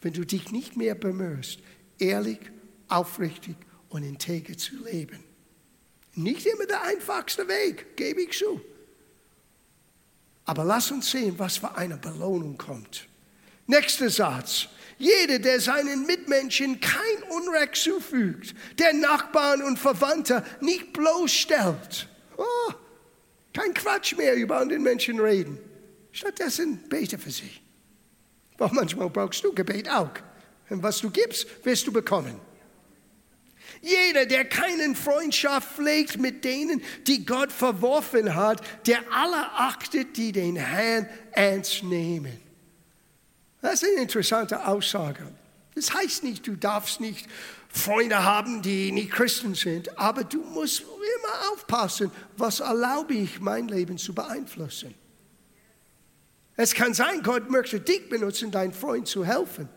wenn 0.00 0.12
du 0.12 0.24
dich 0.24 0.52
nicht 0.52 0.76
mehr 0.76 0.94
bemühst, 0.94 1.60
ehrlich, 1.98 2.38
aufrichtig 2.88 3.56
und 3.88 4.02
integer 4.02 4.56
zu 4.56 4.76
leben. 4.84 5.22
Nicht 6.14 6.46
immer 6.46 6.66
der 6.66 6.82
einfachste 6.82 7.48
Weg, 7.48 7.96
gebe 7.96 8.22
ich 8.22 8.38
zu. 8.38 8.60
Aber 10.44 10.64
lass 10.64 10.90
uns 10.90 11.10
sehen, 11.10 11.38
was 11.38 11.58
für 11.58 11.76
eine 11.76 11.96
Belohnung 11.96 12.58
kommt. 12.58 13.06
Nächster 13.66 14.10
Satz. 14.10 14.68
Jeder, 14.98 15.38
der 15.38 15.60
seinen 15.60 16.06
Mitmenschen 16.06 16.80
kein 16.80 17.22
Unrecht 17.30 17.76
zufügt, 17.76 18.54
der 18.78 18.92
Nachbarn 18.92 19.62
und 19.62 19.78
Verwandte 19.78 20.44
nicht 20.60 20.92
bloßstellt. 20.92 22.08
Oh, 22.36 22.72
Kein 23.52 23.74
Quatsch 23.74 24.16
mehr 24.16 24.34
über 24.34 24.58
andere 24.58 24.78
Menschen 24.78 25.20
reden. 25.20 25.58
Stattdessen 26.12 26.88
bete 26.88 27.18
für 27.18 27.30
sie. 27.30 27.50
Weil 28.58 28.70
manchmal 28.72 29.10
brauchst 29.10 29.44
du 29.44 29.52
Gebet 29.52 29.88
auch. 29.90 30.10
Und 30.68 30.82
was 30.82 31.00
du 31.00 31.10
gibst, 31.10 31.46
wirst 31.64 31.86
du 31.86 31.92
bekommen. 31.92 32.40
Jeder, 33.82 34.26
der 34.26 34.44
keinen 34.44 34.94
Freundschaft 34.94 35.74
pflegt 35.74 36.18
mit 36.18 36.44
denen, 36.44 36.80
die 37.08 37.26
Gott 37.26 37.50
verworfen 37.50 38.36
hat, 38.36 38.62
der 38.86 39.00
alle 39.12 39.50
achtet, 39.54 40.16
die 40.16 40.30
den 40.30 40.54
Herrn 40.54 41.08
ernst 41.32 41.82
nehmen. 41.82 42.40
Das 43.60 43.82
ist 43.82 43.88
eine 43.88 44.02
interessante 44.02 44.66
Aussage. 44.66 45.26
Das 45.74 45.92
heißt 45.92 46.22
nicht, 46.22 46.46
du 46.46 46.54
darfst 46.54 47.00
nicht 47.00 47.28
Freunde 47.68 48.22
haben, 48.22 48.62
die 48.62 48.92
nicht 48.92 49.10
Christen 49.10 49.54
sind, 49.54 49.98
aber 49.98 50.24
du 50.24 50.42
musst 50.42 50.80
immer 50.80 51.52
aufpassen, 51.52 52.12
was 52.36 52.60
erlaube 52.60 53.14
ich, 53.14 53.40
mein 53.40 53.66
Leben 53.66 53.98
zu 53.98 54.14
beeinflussen. 54.14 54.94
Es 56.54 56.74
kann 56.74 56.94
sein, 56.94 57.22
Gott 57.22 57.50
möchte 57.50 57.80
dich 57.80 58.08
benutzen, 58.08 58.50
deinem 58.50 58.74
Freund 58.74 59.08
zu 59.08 59.24
helfen, 59.24 59.68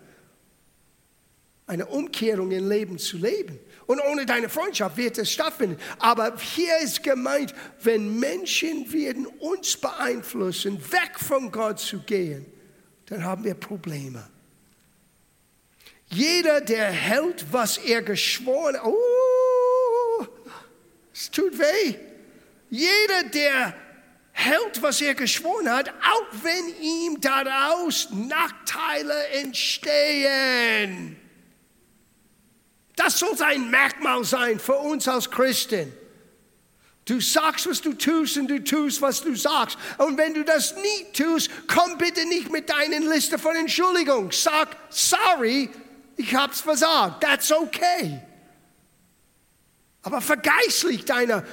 eine 1.68 1.86
Umkehrung 1.86 2.52
im 2.52 2.70
Leben 2.70 3.00
zu 3.00 3.18
leben. 3.18 3.60
Und 3.88 4.00
ohne 4.02 4.26
deine 4.26 4.50
Freundschaft 4.50 4.98
wird 4.98 5.18
es 5.18 5.32
stattfinden. 5.32 5.78
Aber 6.00 6.36
hier 6.38 6.78
ist 6.80 7.04
gemeint, 7.04 7.54
wenn 7.82 8.20
Menschen 8.20 8.92
werden 8.92 9.28
uns 9.28 9.78
beeinflussen, 9.78 10.82
weg 10.92 11.20
von 11.20 11.52
Gott 11.52 11.80
zu 11.80 12.00
gehen, 12.00 12.46
dann 13.06 13.24
haben 13.24 13.44
wir 13.44 13.54
Probleme. 13.54 14.28
Jeder, 16.08 16.62
der 16.62 16.92
hält, 16.92 17.46
was 17.52 17.78
er 17.78 18.02
geschworen 18.02 18.76
hat, 18.76 18.86
oh, 18.86 20.28
es 21.14 21.30
tut 21.30 21.58
weh. 21.58 21.96
Jeder, 22.70 23.24
der 23.34 23.76
hält, 24.32 24.82
was 24.82 25.02
er 25.02 25.16
geschworen 25.16 25.70
hat, 25.70 25.90
auch 25.90 26.44
wenn 26.44 26.82
ihm 26.82 27.22
daraus 27.22 28.10
Nachteile 28.12 29.28
entstehen. 29.30 31.18
Das 32.96 33.20
soll 33.20 33.36
sein 33.36 33.70
Merkmal 33.70 34.24
sein 34.24 34.60
für 34.60 34.76
uns 34.76 35.08
als 35.08 35.30
Christen. 35.30 35.92
Du 37.06 37.22
sagst, 37.22 37.70
was 37.70 37.82
du 37.82 37.94
tust 37.94 38.38
und 38.38 38.48
du 38.48 38.64
tust, 38.64 39.00
was 39.02 39.22
du 39.22 39.36
sagst. 39.36 39.78
Und 40.00 40.18
wenn 40.18 40.34
du 40.34 40.44
das 40.44 40.76
nie 40.76 41.06
tust, 41.14 41.52
komm 41.68 42.00
bitte 42.00 42.28
nicht 42.28 42.52
mit 42.52 42.68
deinen 42.70 43.08
Liste 43.08 43.38
von 43.38 43.56
Entschuldigung. 43.56 44.32
Sag, 44.32 44.76
sorry, 44.90 45.70
ich 46.18 46.34
hab's 46.34 46.62
versagt. 46.62 47.22
That's 47.22 47.52
okay. 47.52 48.22
Aber 50.02 50.20
vergeistlich 50.20 51.06
deiner 51.06 51.44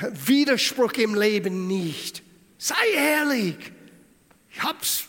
Widerspruch 0.00 0.92
im 0.94 1.14
Leben 1.14 1.68
nicht. 1.68 2.22
Sei 2.58 2.74
ehrlich. 2.94 3.56
Ich 4.50 4.62
hab's, 4.62 5.04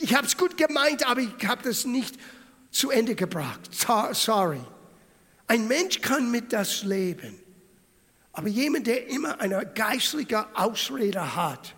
ich 0.00 0.14
hab's 0.14 0.38
gut 0.38 0.56
gemeint, 0.56 1.06
aber 1.06 1.20
ich 1.20 1.46
habe 1.46 1.62
das 1.62 1.84
nicht 1.84 2.16
zu 2.70 2.90
Ende 2.90 3.14
gebracht. 3.14 3.60
Sorry. 4.12 4.60
Ein 5.46 5.68
Mensch 5.68 6.00
kann 6.00 6.30
mit 6.30 6.52
das 6.52 6.82
leben. 6.82 7.38
Aber 8.32 8.48
jemand, 8.48 8.86
der 8.86 9.08
immer 9.08 9.40
eine 9.40 9.64
geistliche 9.74 10.46
Ausrede 10.56 11.36
hat. 11.36 11.74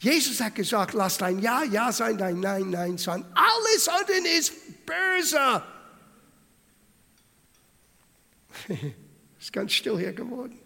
Jesus 0.00 0.40
hat 0.40 0.54
gesagt, 0.54 0.94
lass 0.94 1.18
dein 1.18 1.40
Ja 1.40 1.64
Ja 1.64 1.90
sein, 1.90 2.16
dein 2.16 2.38
Nein 2.38 2.70
Nein 2.70 2.98
sein. 2.98 3.24
Alles 3.34 3.88
andere 3.88 4.18
ist 4.38 4.52
böse. 4.86 5.62
ist 9.40 9.52
ganz 9.52 9.72
still 9.72 9.98
hier 9.98 10.12
geworden. 10.12 10.58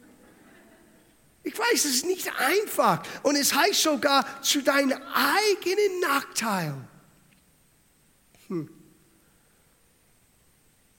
Ich 1.45 1.59
weiß, 1.59 1.85
es 1.87 1.95
ist 1.97 2.07
nicht 2.07 2.31
einfach. 2.38 3.02
Und 3.23 3.37
es 3.37 3.55
heißt 3.55 3.83
sogar 3.83 4.43
zu 4.43 4.62
deinem 4.62 5.00
eigenen 5.14 6.00
Nachteil. 6.00 6.75
Hm. 8.49 8.68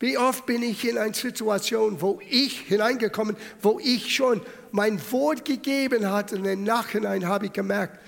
Wie 0.03 0.17
oft 0.17 0.45
bin 0.45 0.63
ich 0.63 0.83
in 0.83 0.97
eine 0.97 1.13
Situation, 1.13 2.01
wo 2.01 2.19
ich 2.29 2.59
hineingekommen, 2.59 3.37
wo 3.61 3.79
ich 3.81 4.13
schon 4.13 4.41
mein 4.71 4.99
Wort 5.13 5.45
gegeben 5.45 6.11
hatte 6.11 6.35
und 6.35 6.43
im 6.43 6.65
Nachhinein 6.65 7.25
habe 7.25 7.45
ich 7.45 7.53
gemerkt, 7.53 8.01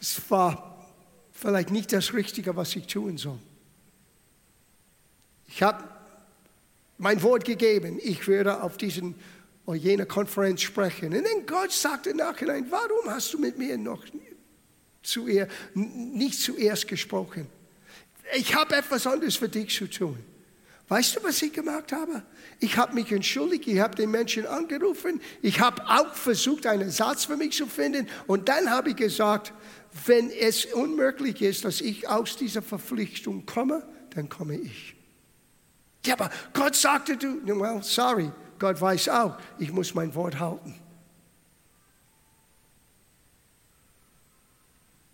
es 0.00 0.22
war 0.28 0.86
vielleicht 1.32 1.72
nicht 1.72 1.92
das 1.92 2.14
Richtige, 2.14 2.54
was 2.54 2.76
ich 2.76 2.86
tun 2.86 3.18
soll. 3.18 3.40
Ich 5.48 5.60
habe 5.60 5.82
mein 6.98 7.20
Wort 7.20 7.44
gegeben, 7.44 7.98
ich 8.00 8.28
werde 8.28 8.62
auf 8.62 8.76
diesen 8.76 9.16
oder 9.66 9.76
jener 9.76 10.06
Konferenz 10.06 10.60
sprechen. 10.60 11.06
Und 11.06 11.14
dann 11.14 11.46
Gott 11.46 11.72
sagte 11.72 12.10
im 12.10 12.18
Nachhinein, 12.18 12.66
warum 12.70 13.12
hast 13.12 13.34
du 13.34 13.38
mit 13.38 13.58
mir 13.58 13.76
noch 13.76 14.04
zuerst, 15.02 15.50
nicht 15.74 16.40
zuerst 16.40 16.86
gesprochen? 16.86 17.48
Ich 18.36 18.54
habe 18.54 18.76
etwas 18.76 19.04
anderes 19.04 19.34
für 19.34 19.48
dich 19.48 19.74
zu 19.74 19.88
tun. 19.90 20.29
Weißt 20.90 21.14
du, 21.14 21.22
was 21.22 21.40
ich 21.40 21.52
gemacht 21.52 21.92
habe? 21.92 22.24
Ich 22.58 22.76
habe 22.76 22.94
mich 22.94 23.12
entschuldigt, 23.12 23.68
ich 23.68 23.78
habe 23.78 23.94
den 23.94 24.10
Menschen 24.10 24.44
angerufen, 24.44 25.20
ich 25.40 25.60
habe 25.60 25.80
auch 25.88 26.12
versucht, 26.14 26.66
einen 26.66 26.90
Satz 26.90 27.26
für 27.26 27.36
mich 27.36 27.52
zu 27.56 27.68
finden 27.68 28.08
und 28.26 28.48
dann 28.48 28.68
habe 28.70 28.90
ich 28.90 28.96
gesagt, 28.96 29.52
wenn 30.06 30.30
es 30.32 30.64
unmöglich 30.64 31.42
ist, 31.42 31.64
dass 31.64 31.80
ich 31.80 32.08
aus 32.08 32.36
dieser 32.36 32.60
Verpflichtung 32.60 33.46
komme, 33.46 33.86
dann 34.16 34.28
komme 34.28 34.56
ich. 34.56 34.96
Ja, 36.04 36.14
aber 36.14 36.28
Gott 36.52 36.74
sagte 36.74 37.16
du, 37.16 37.40
well, 37.46 37.84
sorry, 37.84 38.32
Gott 38.58 38.80
weiß 38.80 39.10
auch, 39.10 39.38
ich 39.60 39.70
muss 39.70 39.94
mein 39.94 40.12
Wort 40.16 40.40
halten. 40.40 40.74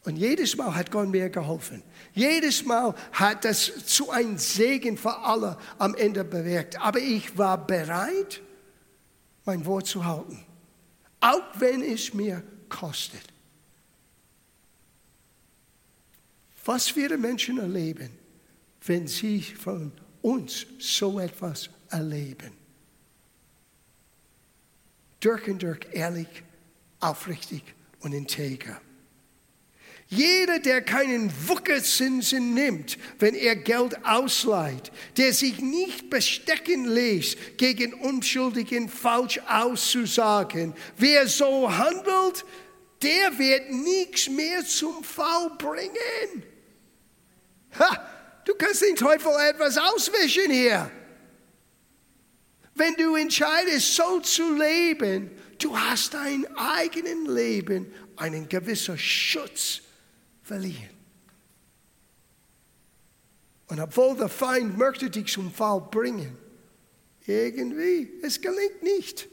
Und 0.07 0.15
jedes 0.15 0.57
Mal 0.57 0.73
hat 0.73 0.93
Gott 0.93 1.09
mir 1.09 1.29
geholfen. 1.31 1.83
Jedes 2.15 2.65
Mal 2.65 2.95
hat 3.11 3.45
das 3.45 3.87
zu 3.87 4.09
einem 4.09 4.39
Segen 4.39 4.97
für 4.97 5.19
alle 5.19 5.59
am 5.79 5.97
Ende 5.97 6.23
bewirkt. 6.23 6.81
Aber 6.81 7.01
ich 7.01 7.37
war 7.37 7.67
bereit, 7.67 8.41
mein 9.45 9.67
Wort 9.67 9.89
zu 9.89 10.05
halten. 10.05 10.47
Auch 11.19 11.43
wenn 11.59 11.83
es 11.83 12.15
mir 12.15 12.41
kostet. 12.69 13.25
Was 16.65 16.95
werden 16.95 17.21
Menschen 17.21 17.59
erleben, 17.59 18.11
wenn 18.85 19.09
sie 19.09 19.43
von 19.43 19.91
uns 20.23 20.67
so 20.79 21.19
etwas 21.19 21.69
erleben? 21.91 22.53
Durch 25.19 25.49
und 25.49 25.65
durch 25.65 25.81
ehrlich, 25.91 26.29
aufrichtig 27.01 27.65
und 27.99 28.13
integer. 28.13 28.81
Jeder, 30.09 30.61
der 30.61 30.83
keinen 30.83 31.33
Wuckerzinsen 31.49 32.55
nimmt, 32.55 32.97
wenn 33.19 33.35
er 33.35 33.57
Geld 33.57 34.05
ausleiht, 34.05 34.93
der 35.17 35.33
sich 35.33 35.59
nicht 35.59 36.11
bestecken 36.11 36.85
lässt, 36.85 37.59
gegen 37.59 37.93
Unschuldigen 37.93 38.89
falsch 38.89 39.41
auszusagen, 39.49 40.75
wer 40.97 41.27
so 41.27 41.77
handelt, 41.77 42.45
der 43.03 43.37
wird 43.37 43.73
nichts 43.73 44.29
mehr 44.29 44.65
zum 44.65 45.03
Fall 45.03 45.51
bringen. 45.59 46.45
Ha, 47.77 48.09
du 48.45 48.55
kannst 48.55 48.83
den 48.83 48.95
Teufel 48.95 49.33
etwas 49.51 49.77
auswischen 49.77 50.53
hier. 50.53 50.89
Wenn 52.77 52.95
du 52.95 53.17
entscheidest, 53.17 53.97
so 53.97 54.21
zu 54.21 54.55
leben, 54.57 55.33
du 55.59 55.77
hast 55.77 56.15
dein 56.15 56.47
eigenes 56.57 57.29
Leben 57.29 57.93
einen 58.17 58.49
gewissen 58.49 58.97
Schutz 58.97 59.83
verliehen. 60.47 60.91
Und 63.69 63.81
obwohl 63.81 64.17
der 64.17 64.29
Feind 64.29 64.79
möchte 64.79 65.11
dich 65.11 65.33
zum 65.33 65.53
Fall 65.53 65.81
bringen, 65.91 66.39
irgendwie, 67.27 68.13
es 68.23 68.41
gelingt 68.41 68.83
nicht. 68.83 69.27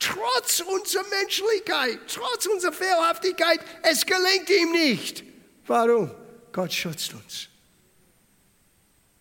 Trotz 0.00 0.60
unserer 0.60 1.04
Menschlichkeit, 1.20 2.00
trotz 2.08 2.46
unserer 2.46 2.72
Fehlhaftigkeit, 2.72 3.60
es 3.82 4.04
gelingt 4.04 4.50
ihm 4.50 4.72
nicht. 4.72 5.22
Warum? 5.66 6.10
Gott 6.52 6.72
schützt 6.72 7.14
uns. 7.14 7.48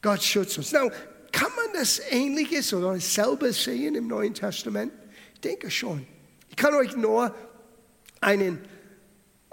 Gott 0.02 0.24
schützt 0.24 0.58
uns. 0.58 0.72
Now, 0.72 0.90
kann 1.32 1.52
man 1.56 1.74
das 1.74 2.00
Ähnliches 2.10 2.74
oder 2.74 2.94
dasselbe 2.94 3.54
sehen 3.54 3.94
im 3.94 4.08
Neuen 4.08 4.34
Testament? 4.34 4.92
Ich 5.36 5.42
denke 5.42 5.70
schon. 5.70 6.06
Ich 6.50 6.56
kann 6.56 6.74
euch 6.74 6.96
nur 6.96 7.34
einen 8.22 8.60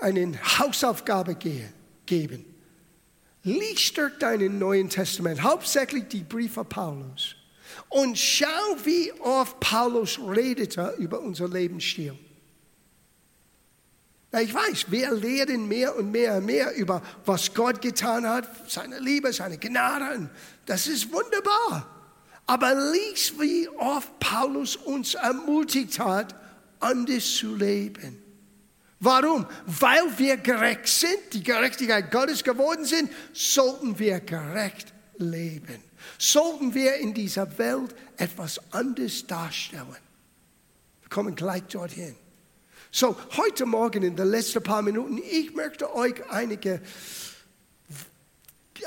eine 0.02 0.38
Hausaufgabe 0.58 1.36
geben. 2.06 2.44
Lies 3.44 3.92
durch 3.94 4.12
dein 4.18 4.58
Neuen 4.58 4.88
Testament, 4.88 5.42
hauptsächlich 5.42 6.08
die 6.08 6.22
Briefe 6.22 6.64
Paulus, 6.64 7.36
und 7.88 8.18
schau, 8.18 8.46
wie 8.84 9.12
oft 9.20 9.58
Paulus 9.60 10.18
redete 10.18 10.94
über 10.98 11.20
unser 11.20 11.48
Lebensstil. 11.48 12.14
Ich 14.40 14.54
weiß, 14.54 14.90
wir 14.90 15.12
lehren 15.12 15.68
mehr 15.68 15.94
und 15.96 16.10
mehr 16.10 16.36
und 16.36 16.46
mehr 16.46 16.74
über, 16.74 17.02
was 17.26 17.52
Gott 17.52 17.82
getan 17.82 18.26
hat, 18.26 18.70
seine 18.70 18.98
Liebe, 18.98 19.30
seine 19.32 19.58
Gnade. 19.58 20.30
Das 20.64 20.86
ist 20.86 21.12
wunderbar. 21.12 21.86
Aber 22.46 22.74
lies, 22.92 23.34
wie 23.38 23.68
oft 23.68 24.18
Paulus 24.20 24.76
uns 24.76 25.14
ermutigt 25.14 25.98
hat, 25.98 26.34
anders 26.80 27.36
zu 27.36 27.54
leben. 27.54 28.21
Warum? 29.04 29.46
Weil 29.66 30.16
wir 30.16 30.36
gerecht 30.36 30.86
sind, 30.86 31.18
die 31.32 31.42
Gerechtigkeit 31.42 32.08
Gottes 32.12 32.44
geworden 32.44 32.84
sind, 32.84 33.10
sollten 33.32 33.98
wir 33.98 34.20
gerecht 34.20 34.94
leben. 35.18 35.82
Sollten 36.18 36.72
wir 36.72 36.94
in 36.94 37.12
dieser 37.12 37.58
Welt 37.58 37.96
etwas 38.16 38.60
anderes 38.72 39.26
darstellen. 39.26 39.96
Wir 41.00 41.08
kommen 41.10 41.34
gleich 41.34 41.64
dorthin. 41.64 42.14
So, 42.92 43.16
heute 43.36 43.66
Morgen 43.66 44.04
in 44.04 44.14
den 44.14 44.28
letzten 44.28 44.62
paar 44.62 44.82
Minuten, 44.82 45.18
ich 45.18 45.52
möchte 45.52 45.92
euch 45.96 46.14
einige 46.30 46.80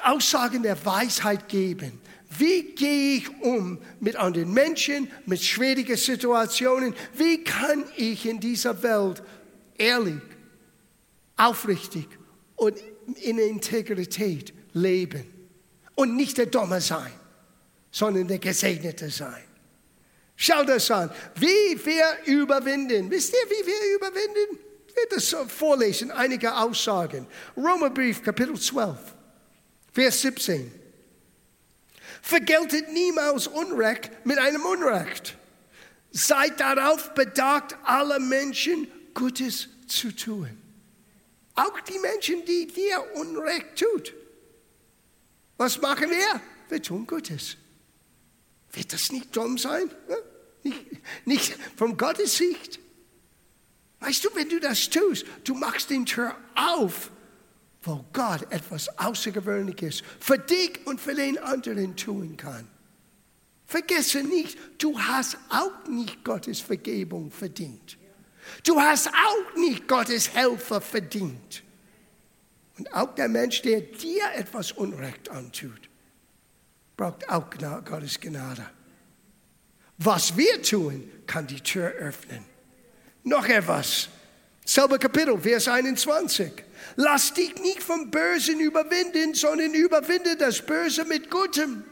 Aussagen 0.02 0.64
der 0.64 0.86
Weisheit 0.86 1.50
geben. 1.50 2.00
Wie 2.38 2.74
gehe 2.74 3.18
ich 3.18 3.42
um 3.42 3.80
mit 4.00 4.16
anderen 4.16 4.54
Menschen, 4.54 5.12
mit 5.26 5.44
schwierigen 5.44 5.98
Situationen? 5.98 6.96
Wie 7.16 7.44
kann 7.44 7.84
ich 7.98 8.26
in 8.26 8.40
dieser 8.40 8.82
Welt 8.82 9.22
ehrlich, 9.78 10.22
aufrichtig 11.38 12.08
und 12.56 12.78
in 13.22 13.38
Integrität 13.38 14.54
leben? 14.74 15.32
Und 15.96 16.16
nicht 16.16 16.38
der 16.38 16.48
Dumme 16.48 16.82
sein, 16.82 17.12
sondern 17.90 18.28
der 18.28 18.40
Gesegnete 18.40 19.10
sein. 19.10 19.44
Schau 20.36 20.64
das 20.64 20.92
an, 20.92 21.10
wie 21.36 21.80
wir 21.86 22.18
überwinden. 22.26 23.10
Wisst 23.10 23.34
ihr, 23.34 23.50
wie 23.50 23.66
wir 23.66 23.96
überwinden? 23.96 24.60
Ich 24.88 24.96
werde 24.96 25.16
das 25.16 25.36
vorlesen, 25.52 26.12
einige 26.12 26.56
Aussagen. 26.56 27.26
Romerbrief, 27.56 28.22
Kapitel 28.22 28.60
12, 28.60 28.98
Vers 29.94 30.22
17. 30.22 30.72
Vergeltet 32.22 32.92
niemals 32.92 33.48
Unrecht 33.48 34.12
mit 34.26 34.38
einem 34.38 34.66
Unrecht. 34.66 35.38
Seid 36.12 36.60
darauf 36.60 37.14
bedacht, 37.14 37.78
alle 37.84 38.20
Menschen 38.20 38.88
Gutes 39.16 39.70
zu 39.88 40.16
tun. 40.16 40.56
Auch 41.56 41.80
die 41.82 41.98
Menschen, 41.98 42.46
die 42.46 42.68
dir 42.68 43.04
Unrecht 43.16 43.78
tun. 43.78 44.04
Was 45.58 45.82
machen 45.82 46.10
wir? 46.12 46.42
Wir 46.70 46.82
tun 46.82 47.08
Gutes. 47.08 47.58
Wird 48.74 48.94
das 48.94 49.12
nicht 49.12 49.36
dumm 49.36 49.58
sein? 49.58 49.90
Nicht, 50.64 50.86
nicht 51.26 51.58
von 51.78 51.98
Gottes 51.98 52.38
Sicht. 52.38 52.80
Weißt 54.02 54.24
du, 54.26 54.30
wenn 54.36 54.50
du 54.50 54.60
das 54.60 54.90
tust, 54.90 55.26
du 55.46 55.56
machst 55.56 55.90
den 55.90 56.06
Tür 56.06 56.36
auf, 56.56 57.10
wo 57.84 58.06
Gott 58.12 58.52
etwas 58.52 59.00
Außergewöhnliches 59.00 60.04
für 60.20 60.38
dich 60.38 60.86
und 60.86 61.00
für 61.00 61.16
den 61.16 61.38
anderen 61.38 61.96
tun 61.96 62.36
kann. 62.36 62.68
Vergesse 63.66 64.24
nicht, 64.24 64.58
du 64.78 65.00
hast 65.00 65.38
auch 65.50 65.88
nicht 65.88 66.24
Gottes 66.24 66.60
Vergebung 66.60 67.32
verdient. 67.32 67.98
Du 68.64 68.80
hast 68.80 69.08
auch 69.08 69.56
nicht 69.56 69.88
Gottes 69.88 70.34
Helfer 70.34 70.82
verdient. 70.82 71.64
Und 72.78 72.94
auch 72.94 73.16
der 73.16 73.30
Mensch, 73.30 73.62
der 73.62 73.82
dir 73.82 74.24
etwas 74.36 74.72
Unrecht 74.74 75.30
antut, 75.30 75.90
braucht 76.98 77.30
auch 77.30 77.50
Gottes 77.50 78.20
Gnade. 78.20 78.70
Was 79.98 80.36
wir 80.36 80.62
tun, 80.62 81.10
kann 81.26 81.48
die 81.48 81.62
Tür 81.62 81.88
öffnen. 81.90 82.44
Noch 83.24 83.48
etwas. 83.48 84.10
Selber 84.66 84.98
Kapitel, 84.98 85.40
Vers 85.40 85.68
21. 85.68 86.52
Lass 86.98 87.34
dich 87.34 87.56
nicht 87.62 87.82
vom 87.82 88.12
Bösen 88.12 88.60
überwinden, 88.60 89.34
sondern 89.34 89.74
überwinde 89.74 90.36
das 90.36 90.62
Böse 90.62 91.06
mit 91.06 91.30
Gutem. 91.30 91.84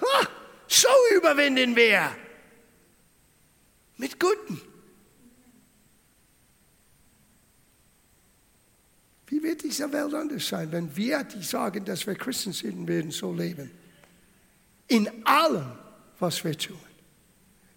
Ha, 0.00 0.28
so 0.66 0.88
überwinden 1.16 1.74
wir. 1.74 2.14
Mit 3.96 4.18
Gutem. 4.18 4.60
Wie 9.30 9.40
wird 9.44 9.62
diese 9.62 9.90
Welt 9.92 10.12
anders 10.12 10.48
sein, 10.48 10.72
wenn 10.72 10.94
wir, 10.96 11.22
die 11.22 11.42
sagen, 11.42 11.84
dass 11.84 12.04
wir 12.04 12.16
Christen 12.16 12.52
sind, 12.52 12.86
werden 12.88 13.12
so 13.12 13.32
leben? 13.32 13.70
In 14.88 15.08
allem, 15.24 15.70
was 16.18 16.42
wir 16.42 16.58
tun. 16.58 16.76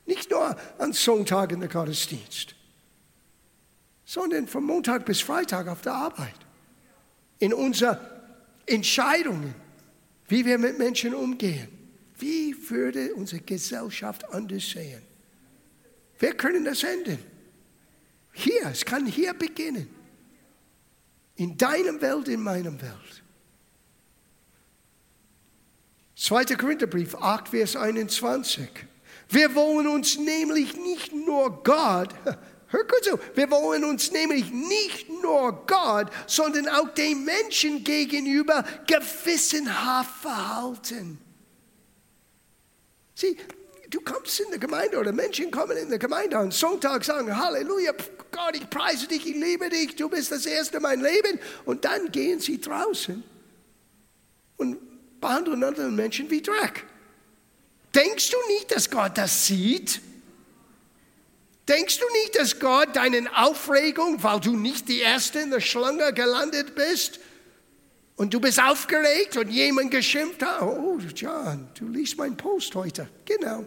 Nicht 0.07 0.31
nur 0.31 0.57
an 0.79 0.93
Sonntagen 0.93 1.59
der 1.59 1.69
Gottesdienst, 1.69 2.55
sondern 4.03 4.47
von 4.47 4.63
Montag 4.63 5.05
bis 5.05 5.21
Freitag 5.21 5.67
auf 5.67 5.81
der 5.81 5.93
Arbeit. 5.93 6.35
In 7.37 7.53
unseren 7.53 7.99
Entscheidungen, 8.65 9.53
wie 10.27 10.43
wir 10.45 10.57
mit 10.57 10.79
Menschen 10.79 11.13
umgehen. 11.13 11.67
Wie 12.17 12.55
würde 12.69 13.13
unsere 13.13 13.41
Gesellschaft 13.41 14.27
anders 14.33 14.71
sehen? 14.71 15.03
Wir 16.17 16.33
können 16.33 16.65
das 16.65 16.83
ändern. 16.83 17.19
Hier, 18.31 18.65
es 18.71 18.83
kann 18.83 19.05
hier 19.05 19.33
beginnen. 19.35 20.02
In 21.35 21.57
deinem 21.57 22.01
Welt, 22.01 22.27
in 22.27 22.41
meinem 22.41 22.81
Welt. 22.81 23.23
2. 26.15 26.45
Korintherbrief 26.55 27.15
8, 27.15 27.49
Vers 27.49 27.75
21. 27.75 28.69
Wir 29.29 29.55
wollen 29.55 29.87
uns 29.87 30.17
nämlich 30.17 30.75
nicht 30.77 31.11
nur 31.11 31.63
Gott, 31.63 32.13
hör 32.67 32.83
gut 32.83 33.03
zu, 33.03 33.19
wir 33.35 33.49
wollen 33.49 33.83
uns 33.83 34.11
nämlich 34.11 34.51
nicht 34.51 35.09
nur 35.09 35.65
Gott, 35.65 36.11
sondern 36.27 36.67
auch 36.69 36.89
den 36.89 37.25
Menschen 37.25 37.83
gegenüber 37.83 38.63
gewissenhaft 38.85 40.21
verhalten. 40.21 41.19
Sieh, 43.15 43.37
du 43.93 44.01
kommst 44.01 44.39
in 44.39 44.49
der 44.49 44.59
Gemeinde 44.59 44.97
oder 44.97 45.11
Menschen 45.11 45.51
kommen 45.51 45.77
in 45.77 45.89
der 45.89 45.99
Gemeinde 45.99 46.39
und 46.39 46.53
Sonntag 46.53 47.05
sagen, 47.05 47.35
Halleluja, 47.35 47.91
Gott, 48.31 48.55
ich 48.55 48.69
preise 48.69 49.07
dich, 49.07 49.25
ich 49.27 49.35
liebe 49.35 49.69
dich, 49.69 49.95
du 49.95 50.09
bist 50.09 50.31
das 50.31 50.45
Erste 50.45 50.77
in 50.77 50.83
meinem 50.83 51.03
Leben. 51.03 51.39
Und 51.65 51.85
dann 51.85 52.11
gehen 52.11 52.39
sie 52.39 52.59
draußen 52.59 53.23
und 54.57 55.21
behandeln 55.21 55.63
andere 55.63 55.91
Menschen 55.91 56.29
wie 56.31 56.41
Dreck. 56.41 56.85
Denkst 57.93 58.31
du 58.31 58.37
nicht, 58.47 58.71
dass 58.71 58.89
Gott 58.89 59.17
das 59.17 59.45
sieht? 59.45 60.01
Denkst 61.69 61.99
du 61.99 62.05
nicht, 62.23 62.39
dass 62.39 62.59
Gott 62.59 62.95
deine 62.95 63.29
Aufregung, 63.37 64.21
weil 64.23 64.39
du 64.39 64.57
nicht 64.57 64.89
die 64.89 64.99
Erste 64.99 65.39
in 65.39 65.51
der 65.51 65.61
Schlange 65.61 66.11
gelandet 66.13 66.75
bist 66.75 67.19
und 68.15 68.33
du 68.33 68.39
bist 68.39 68.61
aufgeregt 68.61 69.37
und 69.37 69.49
jemand 69.49 69.91
geschimpft 69.91 70.41
hat? 70.41 70.63
Oh, 70.63 70.97
John, 71.15 71.69
du 71.77 71.87
liest 71.87 72.17
meinen 72.17 72.35
Post 72.35 72.73
heute. 72.75 73.07
Genau. 73.25 73.65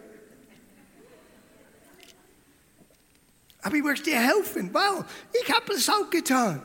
Aber 3.67 3.77
ich 3.77 3.83
möchte 3.83 4.11
dir 4.11 4.21
helfen, 4.21 4.73
weil 4.73 5.05
ich 5.43 5.53
habe 5.53 5.73
es 5.73 5.89
auch 5.89 6.09
getan. 6.09 6.63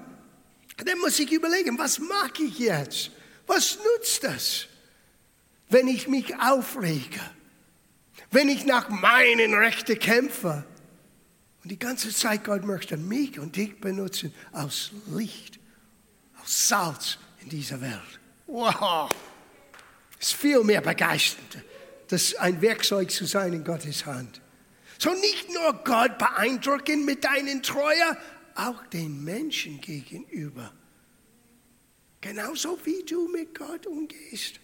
Dann 0.77 0.99
muss 0.99 1.19
ich 1.19 1.31
überlegen, 1.31 1.77
was 1.77 1.99
mache 1.99 2.43
ich 2.43 2.59
jetzt? 2.59 3.11
Was 3.45 3.77
nutzt 3.77 4.23
das, 4.23 4.67
wenn 5.69 5.87
ich 5.87 6.07
mich 6.07 6.35
aufrege? 6.39 7.19
wenn 8.31 8.47
ich 8.47 8.65
nach 8.65 8.89
meinen 8.89 9.53
Rechten 9.53 9.99
kämpfe. 9.99 10.63
Und 11.63 11.69
die 11.69 11.77
ganze 11.77 12.09
Zeit 12.09 12.43
Gott 12.43 12.63
möchte 12.63 12.97
mich 12.97 13.37
und 13.39 13.55
dich 13.55 13.79
benutzen 13.79 14.33
als 14.51 14.91
Licht, 15.07 15.59
als 16.39 16.69
Salz 16.69 17.17
in 17.41 17.49
dieser 17.49 17.79
Welt. 17.81 18.19
Wow! 18.47 19.11
Es 20.19 20.29
ist 20.29 20.33
viel 20.33 20.63
mehr 20.63 20.81
begeisternd, 20.81 21.63
ein 22.39 22.61
Werkzeug 22.61 23.11
zu 23.11 23.25
sein 23.25 23.53
in 23.53 23.63
Gottes 23.63 24.05
Hand. 24.05 24.40
So 25.01 25.15
nicht 25.15 25.51
nur 25.51 25.73
Gott 25.83 26.19
beeindrucken 26.19 27.05
mit 27.05 27.23
deinen 27.23 27.63
Treue, 27.63 28.15
auch 28.53 28.85
den 28.85 29.23
Menschen 29.23 29.81
gegenüber. 29.81 30.71
Genauso 32.21 32.77
wie 32.85 33.01
du 33.03 33.27
mit 33.29 33.57
Gott 33.57 33.87
umgehst. 33.87 34.59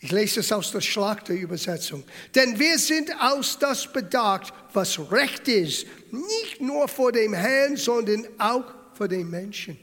Ich 0.00 0.10
lese 0.10 0.40
es 0.40 0.50
aus 0.52 0.72
der 0.72 0.80
Schlachterübersetzung. 0.80 2.02
Denn 2.34 2.58
wir 2.58 2.78
sind 2.78 3.14
aus 3.20 3.58
das 3.58 3.92
bedacht, 3.92 4.54
was 4.72 4.98
recht 5.12 5.46
ist, 5.48 5.86
nicht 6.10 6.62
nur 6.62 6.88
vor 6.88 7.12
dem 7.12 7.34
Herrn, 7.34 7.76
sondern 7.76 8.26
auch 8.38 8.72
vor 8.94 9.08
den 9.08 9.28
Menschen. 9.28 9.76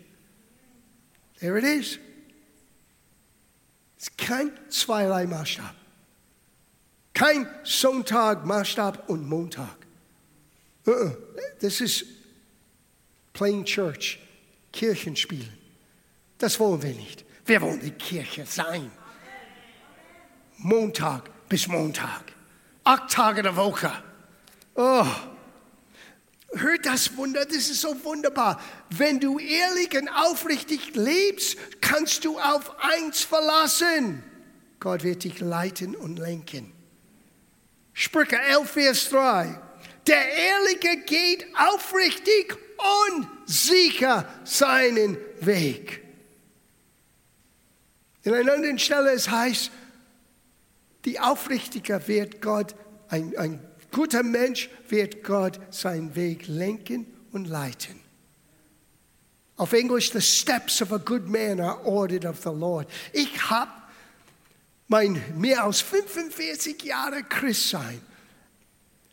There 1.39 1.60
it 1.60 1.63
is. 1.63 2.00
Es 4.00 4.08
ist 4.08 4.18
kein 4.18 4.52
zweierlei 4.68 5.28
Maßstab. 5.28 5.76
Kein 7.19 7.49
Sonntag, 7.65 8.45
Maßstab 8.45 9.10
und 9.10 9.27
Montag. 9.27 9.75
Uh-uh. 10.88 11.12
Das 11.60 11.82
ist 11.82 12.05
plain 13.34 13.65
church, 13.65 14.19
Kirchenspielen. 14.71 15.51
Das 16.38 16.58
wollen 16.62 16.82
wir 16.82 16.93
nicht. 16.93 17.25
Wir 17.45 17.62
wollen 17.62 17.82
die 17.82 17.91
Kirche 17.91 18.45
sein. 18.45 18.89
Montag 20.60 21.29
bis 21.49 21.67
Montag. 21.67 22.32
Acht 22.86 23.12
Tage 23.12 23.43
der 23.43 23.58
Woche. 23.58 23.91
Oh. 24.75 25.05
Hört 26.53 26.86
das 26.86 27.17
Wunder, 27.17 27.43
das 27.43 27.69
ist 27.69 27.82
so 27.82 28.01
wunderbar. 28.05 28.62
Wenn 28.91 29.19
du 29.19 29.39
ehrlich 29.39 29.93
und 29.93 30.08
aufrichtig 30.08 30.95
lebst, 30.95 31.58
kannst 31.82 32.23
du 32.23 32.39
auf 32.39 32.82
eins 32.82 33.23
verlassen. 33.23 34.23
Gott 34.79 35.03
wird 35.03 35.25
dich 35.25 35.41
leiten 35.41 35.97
und 35.97 36.17
lenken. 36.17 36.79
Sprüche 37.99 38.39
11, 38.39 38.69
Vers 38.69 39.09
3. 39.09 39.59
Der 40.07 40.31
Ehrliche 40.31 41.03
geht 41.05 41.45
aufrichtig 41.53 42.55
und 43.12 43.27
sicher 43.45 44.25
seinen 44.45 45.17
Weg. 45.41 46.01
In 48.23 48.33
einer 48.33 48.53
anderen 48.53 48.79
Stelle 48.79 49.12
es 49.12 49.29
heißt, 49.29 49.69
die 51.03 51.19
Aufrichtiger 51.19 52.07
wird 52.07 52.41
Gott, 52.41 52.73
ein, 53.09 53.35
ein 53.35 53.62
guter 53.91 54.23
Mensch 54.23 54.69
wird 54.88 55.21
Gott 55.21 55.59
seinen 55.69 56.15
Weg 56.15 56.47
lenken 56.47 57.05
und 57.33 57.49
leiten. 57.49 57.99
Auf 59.57 59.73
Englisch, 59.73 60.13
the 60.13 60.21
steps 60.21 60.81
of 60.81 60.93
a 60.93 60.99
good 60.99 61.27
man 61.27 61.59
are 61.59 61.83
ordered 61.83 62.23
of 62.23 62.41
the 62.43 62.49
Lord. 62.49 62.89
Ich 63.12 63.49
habe 63.49 63.79
mein 64.89 65.23
mehr 65.38 65.63
als 65.63 65.82
45 65.82 66.84
Jahre 66.84 67.23
Christsein 67.23 68.02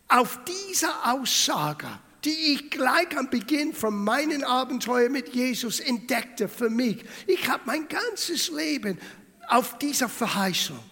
auf 0.08 0.40
dieser 0.44 1.12
Aussage, 1.12 1.86
die 2.24 2.54
ich 2.54 2.70
gleich 2.70 3.16
am 3.16 3.30
Beginn 3.30 3.74
von 3.74 4.02
meinem 4.02 4.42
Abenteuer 4.42 5.10
mit 5.10 5.28
Jesus 5.28 5.78
entdeckte 5.78 6.48
für 6.48 6.70
mich. 6.70 7.04
Ich 7.26 7.48
habe 7.48 7.62
mein 7.66 7.86
ganzes 7.88 8.48
Leben 8.48 8.98
auf 9.48 9.78
dieser 9.78 10.08
Verheißung. 10.08 10.82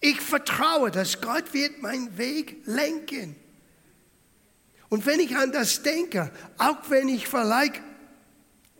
Ich 0.00 0.20
vertraue, 0.20 0.90
dass 0.90 1.20
Gott 1.20 1.52
wird 1.52 1.82
meinen 1.82 2.16
Weg 2.16 2.62
lenken. 2.64 3.36
Und 4.88 5.04
wenn 5.04 5.20
ich 5.20 5.36
an 5.36 5.52
das 5.52 5.82
denke, 5.82 6.32
auch 6.58 6.78
wenn 6.88 7.08
ich 7.08 7.28
vielleicht 7.28 7.82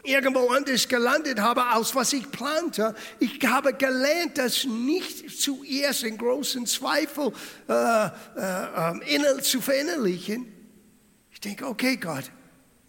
irgendwo 0.07 0.49
anders 0.49 0.88
gelandet 0.88 1.40
habe, 1.40 1.64
als 1.64 1.95
was 1.95 2.12
ich 2.12 2.31
plante. 2.31 2.95
Ich 3.19 3.40
habe 3.47 3.75
gelernt, 3.75 4.38
das 4.38 4.64
nicht 4.64 5.40
zuerst 5.40 6.05
in 6.05 6.16
großen 6.16 6.66
Zweifel 6.66 7.33
äh, 7.69 8.07
äh, 8.07 9.42
zu 9.42 9.61
verinnerlichen. 9.61 10.53
Ich 11.31 11.40
denke, 11.40 11.66
okay, 11.66 11.97
Gott, 11.97 12.31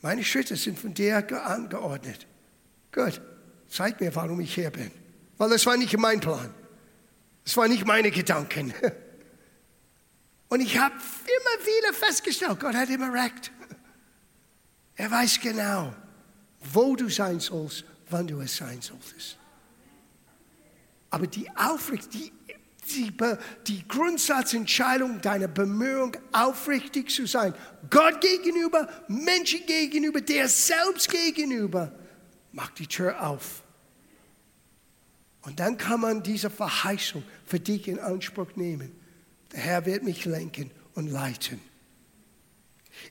meine 0.02 0.24
Schritte 0.24 0.56
sind 0.56 0.80
von 0.80 0.94
dir 0.94 1.18
angeordnet. 1.46 2.28
Gut, 2.92 3.20
zeig 3.68 4.00
mir, 4.00 4.16
warum 4.16 4.40
ich 4.40 4.54
hier 4.54 4.70
bin. 4.70 4.92
Weil 5.38 5.50
das 5.50 5.66
war 5.66 5.78
nicht 5.78 5.98
mein 5.98 6.20
Plan. 6.20 6.54
Das 7.44 7.56
waren 7.58 7.70
nicht 7.70 7.86
meine 7.86 8.12
Gedanken. 8.12 8.74
Und 10.50 10.62
ich 10.62 10.78
habe 10.78 10.96
immer 10.96 11.66
wieder 11.66 11.94
festgestellt, 11.94 12.60
Gott 12.60 12.76
hat 12.76 12.90
immer 12.90 13.12
recht. 13.14 13.52
Er 14.96 15.12
weiß 15.12 15.40
genau, 15.42 15.94
wo 16.60 16.96
du 16.96 17.10
sein 17.10 17.40
sollst, 17.40 17.86
wann 18.10 18.28
du 18.28 18.42
es 18.42 18.58
sein 18.58 18.82
solltest. 18.82 19.38
Aber 21.10 21.28
die 21.28 21.50
Aufrichtung, 21.56 22.12
die, 22.12 22.32
die, 22.90 23.14
die 23.68 23.88
Grundsatzentscheidung 23.88 25.22
deiner 25.22 25.48
Bemühung, 25.48 26.16
aufrichtig 26.32 27.10
zu 27.10 27.26
sein, 27.26 27.54
Gott 27.90 28.22
gegenüber, 28.22 28.88
Menschen 29.08 29.66
gegenüber, 29.66 30.22
der 30.22 30.48
selbst 30.48 31.10
gegenüber, 31.10 31.94
macht 32.52 32.80
die 32.80 32.88
Tür 32.88 33.26
auf. 33.26 33.64
Und 35.42 35.60
dann 35.60 35.78
kann 35.78 36.02
man 36.02 36.24
diese 36.24 36.50
Verheißung 36.50 37.24
für 37.46 37.60
dich 37.60 37.88
in 37.88 38.00
Anspruch 38.00 38.56
nehmen. 38.56 38.92
Der 39.54 39.62
Herr 39.62 39.86
wird 39.86 40.04
mich 40.04 40.26
lenken 40.26 40.72
und 40.94 41.08
leiten. 41.08 41.62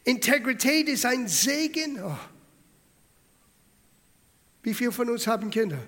Integrität 0.04 0.88
ist 0.88 1.06
ein 1.06 1.28
Segen. 1.28 2.02
Oh. 2.02 2.16
Wie 4.66 4.74
viele 4.74 4.90
von 4.90 5.08
uns 5.08 5.28
haben 5.28 5.48
Kinder? 5.48 5.78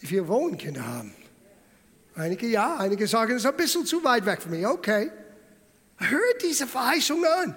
Wie 0.00 0.08
viele 0.08 0.26
wollen 0.26 0.58
Kinder 0.58 0.84
haben? 0.84 1.14
Einige 2.16 2.48
ja, 2.48 2.78
einige 2.78 3.06
sagen, 3.06 3.36
es 3.36 3.44
ist 3.44 3.46
ein 3.48 3.56
bisschen 3.56 3.86
zu 3.86 4.02
weit 4.02 4.26
weg 4.26 4.42
von 4.42 4.50
mir. 4.50 4.68
Okay. 4.68 5.12
Hört 5.98 6.42
diese 6.42 6.66
Verheißung 6.66 7.24
an. 7.24 7.54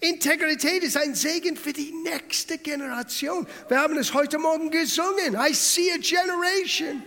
Integrität 0.00 0.84
ist 0.84 0.96
ein 0.96 1.14
Segen 1.14 1.58
für 1.58 1.74
die 1.74 1.92
nächste 1.92 2.56
Generation. 2.56 3.46
Wir 3.68 3.78
haben 3.78 3.98
es 3.98 4.14
heute 4.14 4.38
Morgen 4.38 4.70
gesungen. 4.70 5.34
I 5.34 5.52
see 5.52 5.92
a 5.92 5.98
generation. 5.98 7.02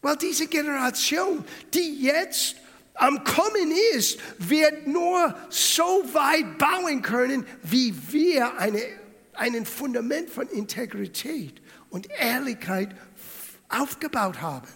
Weil 0.00 0.16
diese 0.16 0.46
Generation, 0.46 1.44
die 1.74 2.00
jetzt 2.00 2.56
am 2.94 3.24
Kommen 3.24 3.72
ist, 3.94 4.18
wird 4.38 4.86
nur 4.86 5.34
so 5.48 5.82
weit 6.12 6.58
bauen 6.58 7.02
können, 7.02 7.46
wie 7.62 7.94
wir 8.10 8.56
eine, 8.58 8.80
ein 9.34 9.66
Fundament 9.66 10.30
von 10.30 10.48
Integrität 10.48 11.60
und 11.90 12.08
Ehrlichkeit 12.10 12.94
aufgebaut 13.68 14.40
haben. 14.40 14.68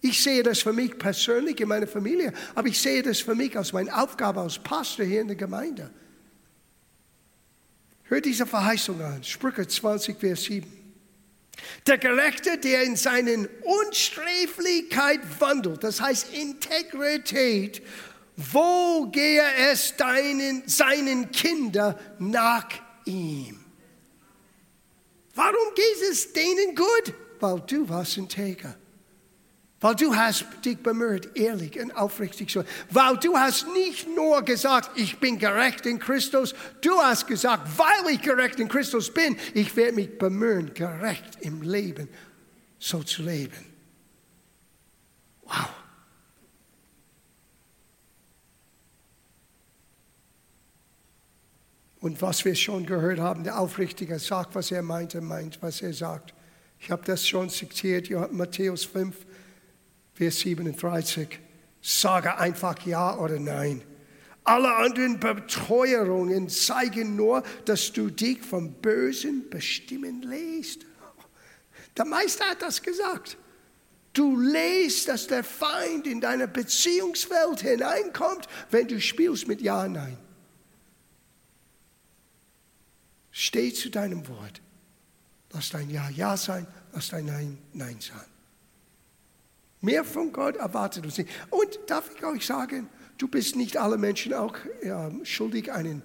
Ich 0.00 0.20
sehe 0.20 0.42
das 0.42 0.60
für 0.60 0.72
mich 0.72 0.98
persönlich 0.98 1.60
in 1.60 1.68
meiner 1.68 1.86
Familie, 1.86 2.32
aber 2.56 2.66
ich 2.66 2.80
sehe 2.80 3.02
das 3.02 3.20
für 3.20 3.36
mich 3.36 3.56
als 3.56 3.72
meine 3.72 3.96
Aufgabe 3.96 4.40
als 4.40 4.58
Pastor 4.58 5.06
hier 5.06 5.20
in 5.20 5.28
der 5.28 5.36
Gemeinde. 5.36 5.90
Hört 8.04 8.24
diese 8.24 8.46
Verheißung 8.46 9.00
an, 9.00 9.22
Sprüche 9.22 9.66
20, 9.66 10.18
Vers 10.18 10.42
7. 10.42 10.81
Der 11.86 11.98
Gerechte, 11.98 12.58
der 12.58 12.82
in 12.82 12.96
seinen 12.96 13.48
Unsträflichkeit 13.62 15.20
wandelt, 15.40 15.84
das 15.84 16.00
heißt 16.00 16.32
Integrität, 16.32 17.82
wo 18.36 19.06
gehe 19.10 19.42
es 19.70 19.96
deinen, 19.96 20.66
seinen 20.66 21.30
Kindern 21.30 21.96
nach 22.18 22.68
ihm? 23.04 23.62
Warum 25.34 25.74
geht 25.74 26.10
es 26.10 26.32
denen 26.32 26.74
gut? 26.74 27.14
Weil 27.40 27.60
du 27.60 27.88
warst 27.88 28.16
integer. 28.16 28.76
Weil 29.82 29.96
du 29.96 30.14
hast 30.14 30.46
dich 30.64 30.78
bemüht, 30.78 31.36
ehrlich 31.36 31.78
und 31.78 31.90
aufrichtig 31.90 32.48
zu 32.48 32.60
sein. 32.60 32.68
Weil 32.88 33.16
du 33.16 33.36
hast 33.36 33.66
nicht 33.74 34.08
nur 34.08 34.42
gesagt, 34.42 34.96
ich 34.96 35.18
bin 35.18 35.40
gerecht 35.40 35.84
in 35.86 35.98
Christus. 35.98 36.54
Du 36.80 36.98
hast 37.02 37.26
gesagt, 37.26 37.68
weil 37.76 38.14
ich 38.14 38.22
gerecht 38.22 38.60
in 38.60 38.68
Christus 38.68 39.12
bin, 39.12 39.36
ich 39.54 39.74
werde 39.74 39.94
mich 39.94 40.18
bemühen, 40.18 40.72
gerecht 40.72 41.38
im 41.40 41.62
Leben 41.62 42.08
so 42.78 43.02
zu 43.02 43.22
leben. 43.22 43.58
Wow. 45.42 45.68
Und 51.98 52.22
was 52.22 52.44
wir 52.44 52.54
schon 52.54 52.86
gehört 52.86 53.18
haben, 53.18 53.42
der 53.42 53.58
Aufrichtige 53.58 54.20
sagt, 54.20 54.54
was 54.54 54.70
er 54.70 54.82
meinte, 54.82 55.20
meint, 55.20 55.60
was 55.60 55.82
er 55.82 55.92
sagt. 55.92 56.34
Ich 56.78 56.90
habe 56.90 57.04
das 57.04 57.26
schon 57.26 57.50
zitiert, 57.50 58.10
Matthäus 58.32 58.84
5, 58.84 59.14
Vers 60.22 60.38
37. 60.38 61.40
Sage 61.80 62.38
einfach 62.38 62.86
Ja 62.86 63.18
oder 63.18 63.40
Nein. 63.40 63.82
Alle 64.44 64.72
anderen 64.76 65.18
Beteuerungen 65.18 66.48
zeigen 66.48 67.16
nur, 67.16 67.42
dass 67.64 67.92
du 67.92 68.08
dich 68.08 68.40
vom 68.40 68.72
Bösen 68.74 69.50
bestimmen 69.50 70.22
lässt. 70.22 70.86
Der 71.96 72.04
Meister 72.04 72.44
hat 72.44 72.62
das 72.62 72.80
gesagt. 72.82 73.36
Du 74.12 74.38
lässt, 74.38 75.08
dass 75.08 75.26
der 75.26 75.42
Feind 75.42 76.06
in 76.06 76.20
deine 76.20 76.46
Beziehungswelt 76.46 77.62
hineinkommt, 77.62 78.46
wenn 78.70 78.86
du 78.86 79.00
spielst 79.00 79.48
mit 79.48 79.60
Ja 79.60 79.88
Nein. 79.88 80.18
Steh 83.32 83.72
zu 83.72 83.90
deinem 83.90 84.28
Wort. 84.28 84.62
Lass 85.50 85.70
dein 85.70 85.90
Ja 85.90 86.08
Ja 86.10 86.36
sein, 86.36 86.68
lass 86.92 87.08
dein 87.08 87.24
Nein 87.26 87.58
Nein 87.72 87.98
sein. 88.00 88.31
Mehr 89.82 90.04
von 90.04 90.32
Gott 90.32 90.56
erwartet 90.56 91.04
uns 91.04 91.18
nicht. 91.18 91.28
Und 91.50 91.78
darf 91.88 92.08
ich 92.16 92.24
euch 92.24 92.46
sagen, 92.46 92.88
du 93.18 93.26
bist 93.26 93.56
nicht 93.56 93.76
alle 93.76 93.98
Menschen 93.98 94.32
auch 94.32 94.56
äh, 94.80 95.24
schuldig, 95.24 95.72
einen, 95.72 96.02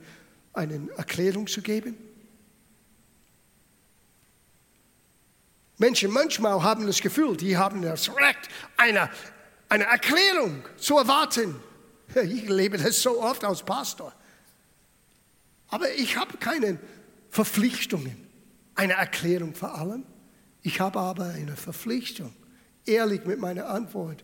eine 0.51 0.89
Erklärung 0.97 1.45
zu 1.45 1.61
geben. 1.61 1.95
Menschen 5.77 6.11
manchmal 6.11 6.63
haben 6.63 6.87
das 6.87 6.99
Gefühl, 7.01 7.37
die 7.37 7.55
haben 7.55 7.83
das 7.83 8.09
Recht, 8.15 8.49
eine, 8.77 9.11
eine 9.69 9.83
Erklärung 9.85 10.63
zu 10.77 10.97
erwarten. 10.97 11.55
Ich 12.15 12.47
lebe 12.47 12.77
das 12.77 13.01
so 13.01 13.21
oft 13.21 13.43
als 13.43 13.61
Pastor. 13.61 14.13
Aber 15.67 15.93
ich 15.93 16.15
habe 16.15 16.37
keine 16.37 16.79
Verpflichtungen, 17.29 18.15
eine 18.75 18.93
Erklärung 18.93 19.53
vor 19.53 19.75
allem. 19.75 20.03
Ich 20.63 20.79
habe 20.79 20.99
aber 20.99 21.25
eine 21.25 21.57
Verpflichtung 21.57 22.33
ehrlich 22.87 23.25
mit 23.25 23.39
meiner 23.39 23.67
Antwort 23.67 24.23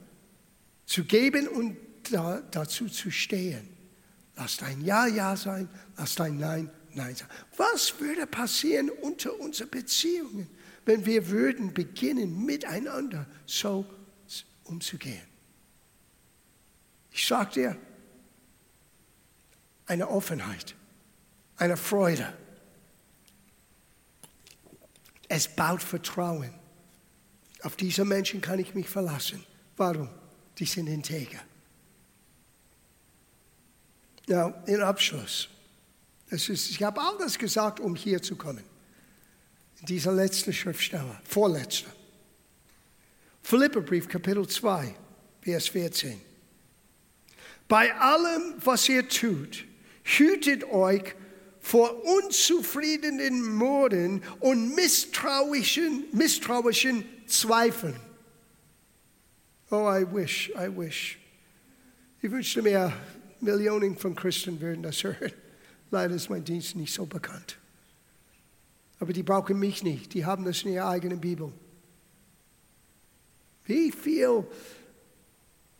zu 0.85 1.03
geben 1.03 1.47
und 1.47 1.77
da, 2.11 2.41
dazu 2.51 2.87
zu 2.87 3.11
stehen. 3.11 3.69
Lass 4.35 4.57
dein 4.57 4.81
Ja 4.81 5.05
Ja 5.05 5.35
sein, 5.35 5.69
lass 5.97 6.15
dein 6.15 6.37
Nein 6.37 6.69
Nein 6.95 7.15
sein. 7.15 7.27
Was 7.57 7.99
würde 7.99 8.27
passieren 8.27 8.89
unter 8.89 9.39
unseren 9.39 9.69
Beziehungen, 9.69 10.49
wenn 10.85 11.05
wir 11.05 11.27
würden 11.29 11.73
beginnen, 11.73 12.45
miteinander 12.45 13.25
so 13.45 13.85
umzugehen? 14.63 15.27
Ich 17.11 17.27
sage 17.27 17.51
dir, 17.53 17.77
eine 19.85 20.07
Offenheit, 20.07 20.75
eine 21.57 21.77
Freude. 21.77 22.33
Es 25.27 25.47
baut 25.47 25.81
Vertrauen 25.81 26.53
Auf 27.63 27.77
diese 27.77 28.03
Menschen 28.03 28.41
kann 28.41 28.59
ich 28.59 28.75
mich 28.75 28.89
verlassen. 28.89 29.43
Warum? 29.77 30.09
Die 30.59 30.65
sind 30.65 30.87
integer. 30.87 31.39
Ja, 34.27 34.49
in 34.67 34.81
Abschluss. 34.81 35.49
Ist, 36.29 36.49
ich 36.49 36.83
habe 36.83 36.99
all 36.99 37.17
das 37.19 37.37
gesagt, 37.37 37.79
um 37.79 37.95
hier 37.95 38.21
zu 38.21 38.35
kommen. 38.35 38.63
Dieser 39.81 40.11
letzten 40.11 40.53
Schriftsteller, 40.53 41.21
vorletzte. 41.23 41.89
Philipperbrief, 43.41 44.07
Kapitel 44.07 44.47
2, 44.47 44.95
Vers 45.41 45.67
14. 45.69 46.19
Bei 47.67 47.93
allem, 47.95 48.55
was 48.63 48.87
ihr 48.87 49.07
tut, 49.07 49.65
hütet 50.03 50.63
euch 50.65 51.15
vor 51.59 52.03
unzufriedenen 52.03 53.55
Morden 53.55 54.21
und 54.39 54.75
misstrauischen, 54.75 56.05
misstrauischen 56.11 57.05
Zweifeln. 57.33 57.99
Oh, 59.71 59.87
I 59.89 60.03
wish, 60.03 60.51
I 60.55 60.67
wish. 60.67 61.17
Ich 62.21 62.29
wünschte 62.29 62.61
mir, 62.61 62.93
Millionen 63.39 63.97
von 63.97 64.15
Christen 64.15 64.61
würden 64.61 64.83
das 64.83 65.03
hören. 65.03 65.33
Leider 65.89 66.15
ist 66.15 66.29
mein 66.29 66.43
Dienst 66.43 66.75
nicht 66.75 66.93
so 66.93 67.05
bekannt. 67.05 67.57
Aber 68.99 69.13
die 69.13 69.23
brauchen 69.23 69.59
mich 69.59 69.83
nicht. 69.83 70.13
Die 70.13 70.25
haben 70.25 70.45
das 70.45 70.61
in 70.61 70.73
ihrer 70.73 70.89
eigenen 70.89 71.19
Bibel. 71.19 71.51
Wie 73.65 73.91
viel 73.91 74.45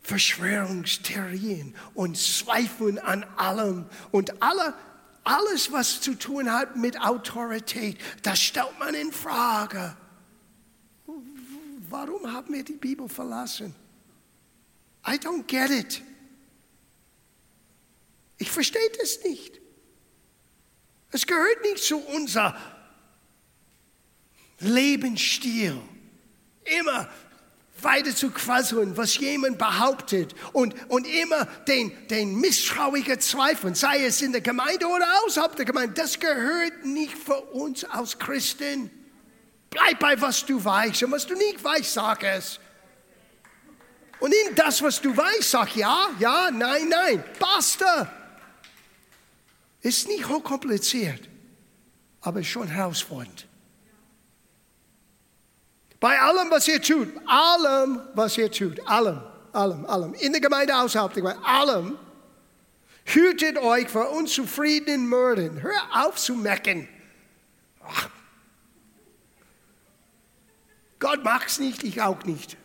Verschwörungstheorien 0.01 1.75
und 1.93 2.17
Zweifeln 2.17 2.99
an 2.99 3.23
allem 3.37 3.85
und 4.11 4.41
alle, 4.41 4.73
alles, 5.23 5.71
was 5.71 6.01
zu 6.01 6.15
tun 6.15 6.51
hat 6.51 6.75
mit 6.75 6.99
Autorität, 6.99 7.97
das 8.23 8.41
stellt 8.41 8.77
man 8.79 8.93
in 8.95 9.11
Frage. 9.11 9.95
Warum 11.93 12.33
haben 12.33 12.51
wir 12.51 12.63
die 12.63 12.73
Bibel 12.73 13.07
verlassen? 13.07 13.75
I 15.07 15.11
don't 15.11 15.45
get 15.45 15.69
it. 15.69 16.01
Ich 18.39 18.49
verstehe 18.49 18.89
das 18.99 19.23
nicht. 19.23 19.61
Es 21.11 21.27
gehört 21.27 21.61
nicht 21.61 21.83
zu 21.83 21.99
unser 21.99 22.57
Lebensstil. 24.57 25.79
Immer 26.79 27.11
weiter 27.79 28.15
zu 28.15 28.31
quasseln, 28.31 28.97
was 28.97 29.15
jemand 29.19 29.59
behauptet 29.59 30.33
und, 30.51 30.73
und 30.89 31.05
immer 31.05 31.45
den, 31.67 31.91
den 32.07 32.33
misstrauischen 32.39 33.19
Zweifeln, 33.19 33.75
sei 33.75 34.03
es 34.03 34.19
in 34.23 34.31
der 34.31 34.41
Gemeinde 34.41 34.87
oder 34.87 35.05
außerhalb 35.25 35.55
der 35.55 35.65
Gemeinde, 35.65 35.93
das 35.93 36.19
gehört 36.19 36.85
nicht 36.85 37.15
für 37.15 37.39
uns 37.39 37.83
als 37.83 38.17
Christen. 38.17 38.89
Bleib 39.73 39.99
bei 39.99 40.21
was 40.21 40.45
du 40.45 40.63
weißt 40.63 41.03
und 41.03 41.11
was 41.11 41.25
du 41.25 41.33
nicht 41.33 41.63
weißt, 41.63 41.93
sag 41.93 42.23
es. 42.23 42.59
Und 44.19 44.31
in 44.33 44.55
das, 44.55 44.81
was 44.81 45.01
du 45.01 45.15
weißt, 45.17 45.49
sag 45.49 45.75
ja, 45.75 46.09
ja, 46.19 46.51
nein, 46.51 46.87
nein, 46.89 47.23
basta. 47.39 48.11
Ist 49.81 50.07
nicht 50.07 50.29
hochkompliziert, 50.29 51.27
aber 52.21 52.43
schon 52.43 52.67
herausfordernd. 52.67 53.47
Bei 55.99 56.19
allem, 56.19 56.51
was 56.51 56.67
ihr 56.67 56.81
tut, 56.81 57.09
allem, 57.25 58.01
was 58.13 58.37
ihr 58.37 58.51
tut, 58.51 58.79
allem, 58.87 59.21
allem, 59.53 59.85
allem, 59.85 60.13
in 60.13 60.33
der 60.33 60.41
Gemeinde 60.41 60.75
außerhalb 60.75 61.13
der 61.13 61.23
Gemeinde, 61.23 61.45
allem, 61.45 61.97
hütet 63.05 63.57
euch 63.57 63.89
vor 63.89 64.11
unzufriedenen 64.11 65.07
Mörden. 65.07 65.61
Hör 65.61 65.81
auf 66.05 66.17
zu 66.17 66.35
mecken. 66.35 66.87
Gott 71.23 71.25
mag 71.31 71.47
es 71.47 71.59
nicht, 71.59 71.83
ich 71.83 72.01
auch 72.01 72.23
nicht. 72.25 72.57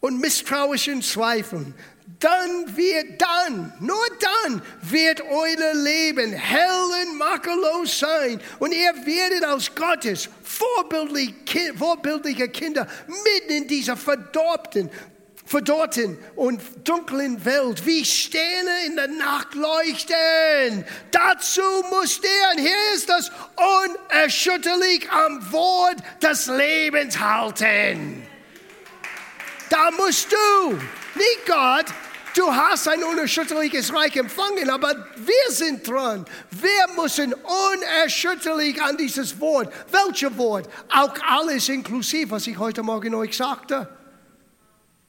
Und 0.00 0.20
misstrauischen 0.20 1.00
Zweifeln 1.00 1.74
dann 2.20 2.76
wird 2.76 3.20
dann, 3.20 3.72
nur 3.80 4.06
dann 4.20 4.62
wird 4.82 5.22
euer 5.22 5.74
Leben 5.74 6.32
hell 6.32 7.02
und 7.02 7.18
makellos 7.18 7.98
sein 7.98 8.40
und 8.58 8.72
ihr 8.72 8.94
werdet 9.06 9.44
aus 9.46 9.74
Gottes 9.74 10.28
vorbildliche 10.42 12.48
Kinder 12.48 12.86
mitten 13.06 13.52
in 13.52 13.68
dieser 13.68 13.96
verdorbten, 13.96 14.90
verdorrten 15.44 16.18
und 16.36 16.60
dunklen 16.84 17.44
Welt 17.44 17.84
wie 17.86 18.04
Sterne 18.04 18.86
in 18.86 18.96
der 18.96 19.08
Nacht 19.08 19.54
leuchten. 19.54 20.84
Dazu 21.10 21.62
muss 21.90 22.20
der, 22.20 22.30
und 22.52 22.60
hier 22.60 22.94
ist 22.94 23.08
das, 23.08 23.30
unerschütterlich 24.10 25.10
am 25.10 25.52
Wort 25.52 25.96
des 26.22 26.46
Lebens 26.46 27.18
halten. 27.18 28.26
Da 29.68 29.90
musst 29.90 30.32
du 30.32 30.72
nicht 31.14 31.46
Gott, 31.46 31.86
du 32.36 32.54
hast 32.54 32.88
ein 32.88 33.02
unerschütterliches 33.02 33.94
Reich 33.94 34.16
empfangen, 34.16 34.70
aber 34.70 35.08
wir 35.16 35.50
sind 35.54 35.86
dran. 35.86 36.24
Wir 36.50 37.02
müssen 37.02 37.34
unerschütterlich 37.34 38.80
an 38.82 38.96
dieses 38.96 39.38
Wort. 39.40 39.72
Welches 39.90 40.36
Wort? 40.38 40.68
Auch 40.90 41.14
alles 41.28 41.68
inklusive, 41.68 42.30
was 42.30 42.46
ich 42.46 42.58
heute 42.58 42.82
Morgen 42.82 43.14
euch 43.14 43.36
sagte. 43.36 43.88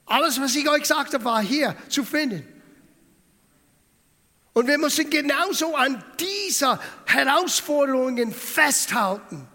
Alles, 0.05 0.39
was 0.39 0.55
ich 0.55 0.69
euch 0.69 0.85
sagte, 0.85 1.23
war 1.23 1.41
hier 1.41 1.75
zu 1.89 2.03
finden. 2.03 2.47
Und 4.53 4.67
wir 4.67 4.77
müssen 4.77 5.09
genauso 5.09 5.75
an 5.75 6.03
dieser 6.19 6.79
Herausforderungen 7.05 8.33
festhalten, 8.33 9.47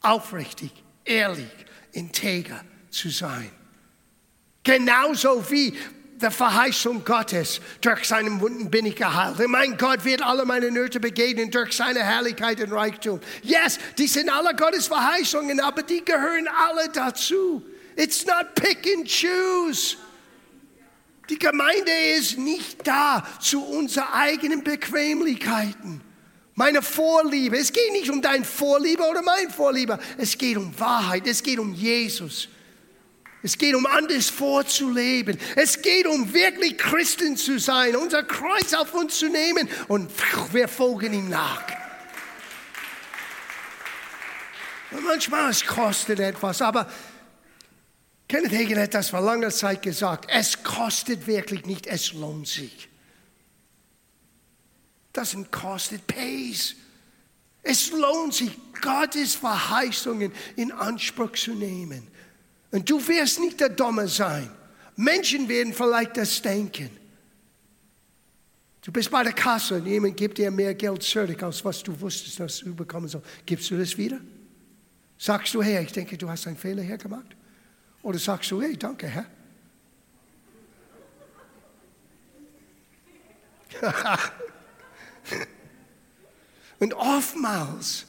aufrichtig, 0.00 0.72
ehrlich, 1.04 1.50
integer 1.92 2.60
zu 2.90 3.10
sein. 3.10 3.50
Genauso 4.62 5.50
wie 5.50 5.76
der 6.20 6.30
Verheißung 6.30 7.04
Gottes. 7.04 7.60
Durch 7.80 8.04
seinen 8.04 8.40
Wunden 8.40 8.70
bin 8.70 8.86
ich 8.86 8.96
geheilt. 8.96 9.36
Mein 9.48 9.76
Gott 9.76 10.04
wird 10.04 10.22
alle 10.22 10.44
meine 10.44 10.70
Nöte 10.70 11.00
begegnen 11.00 11.50
durch 11.50 11.72
seine 11.72 12.02
Herrlichkeit 12.02 12.60
und 12.60 12.72
Reichtum. 12.72 13.20
Yes, 13.42 13.78
die 13.98 14.06
sind 14.06 14.30
alle 14.30 14.54
Gottes 14.54 14.86
Verheißungen, 14.86 15.60
aber 15.60 15.82
die 15.82 16.04
gehören 16.04 16.48
alle 16.48 16.88
dazu. 16.88 17.62
It's 17.96 18.26
not 18.26 18.54
pick 18.54 18.86
and 18.94 19.06
choose. 19.06 19.96
Die 21.28 21.38
Gemeinde 21.38 21.90
ist 22.16 22.38
nicht 22.38 22.86
da 22.86 23.26
zu 23.40 23.64
unseren 23.64 24.08
eigenen 24.12 24.62
Bequemlichkeiten. 24.62 26.02
Meine 26.54 26.82
Vorliebe. 26.82 27.56
Es 27.56 27.72
geht 27.72 27.92
nicht 27.92 28.10
um 28.10 28.20
dein 28.20 28.44
Vorliebe 28.44 29.02
oder 29.02 29.22
mein 29.22 29.50
Vorliebe. 29.50 29.98
Es 30.18 30.36
geht 30.36 30.56
um 30.56 30.78
Wahrheit. 30.78 31.26
Es 31.26 31.42
geht 31.42 31.58
um 31.58 31.72
Jesus. 31.72 32.48
Es 33.42 33.58
geht 33.58 33.74
um 33.74 33.84
anders 33.86 34.30
vorzuleben. 34.30 35.38
Es 35.56 35.82
geht 35.82 36.06
um 36.06 36.32
wirklich 36.32 36.78
Christen 36.78 37.36
zu 37.36 37.58
sein, 37.58 37.96
unser 37.96 38.22
Kreuz 38.22 38.72
auf 38.72 38.94
uns 38.94 39.18
zu 39.18 39.28
nehmen 39.28 39.68
und 39.88 40.10
wir 40.52 40.66
folgen 40.66 41.12
ihm 41.12 41.28
nach. 41.28 41.62
Und 44.92 45.04
manchmal 45.04 45.50
es 45.50 45.66
kostet 45.66 46.20
etwas, 46.20 46.62
aber 46.62 46.88
Kenneth 48.34 48.52
Hagin 48.52 48.80
hat 48.80 48.94
das 48.94 49.10
vor 49.10 49.20
langer 49.20 49.50
Zeit 49.50 49.80
gesagt. 49.80 50.28
Es 50.28 50.60
kostet 50.60 51.24
wirklich 51.28 51.66
nicht, 51.66 51.86
es 51.86 52.12
lohnt 52.14 52.48
sich. 52.48 52.88
Das 55.12 55.36
kostet 55.52 56.04
pays. 56.08 56.74
Es 57.62 57.92
lohnt 57.92 58.34
sich, 58.34 58.50
Gottes 58.80 59.36
Verheißungen 59.36 60.32
in 60.56 60.72
Anspruch 60.72 61.30
zu 61.30 61.54
nehmen. 61.54 62.08
Und 62.72 62.90
du 62.90 63.06
wirst 63.06 63.38
nicht 63.38 63.60
der 63.60 63.68
Dumme 63.68 64.08
sein. 64.08 64.50
Menschen 64.96 65.48
werden 65.48 65.72
vielleicht 65.72 66.16
das 66.16 66.42
denken. 66.42 66.90
Du 68.80 68.90
bist 68.90 69.12
bei 69.12 69.22
der 69.22 69.32
Kasse 69.32 69.76
und 69.76 69.86
jemand 69.86 70.16
gibt 70.16 70.38
dir 70.38 70.50
mehr 70.50 70.74
Geld 70.74 71.04
zurück, 71.04 71.40
als 71.40 71.64
was 71.64 71.84
du 71.84 72.00
wusstest, 72.00 72.40
dass 72.40 72.58
du 72.58 72.74
bekommen 72.74 73.06
sollst. 73.06 73.28
Gibst 73.46 73.70
du 73.70 73.78
das 73.78 73.96
wieder? 73.96 74.18
Sagst 75.18 75.54
du, 75.54 75.62
Herr, 75.62 75.82
ich 75.82 75.92
denke, 75.92 76.18
du 76.18 76.28
hast 76.28 76.48
einen 76.48 76.56
Fehler 76.56 76.82
hergemacht? 76.82 77.36
Oder 78.04 78.18
sagst 78.18 78.50
du, 78.50 78.60
hey, 78.60 78.76
danke, 78.76 79.08
Herr? 79.08 79.26
und 86.78 86.92
oftmals 86.94 88.06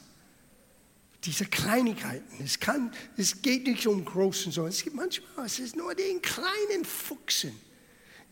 diese 1.24 1.46
Kleinigkeiten. 1.46 2.44
Es, 2.44 2.60
kann, 2.60 2.92
es 3.16 3.40
geht 3.40 3.66
nicht 3.66 3.86
um 3.86 4.04
großen 4.04 4.52
so. 4.52 4.66
Es 4.66 4.84
gibt 4.84 4.94
manchmal, 4.94 5.46
es 5.46 5.58
ist 5.58 5.74
nur 5.74 5.94
den 5.94 6.20
kleinen 6.20 6.84
Fuchsen, 6.84 7.58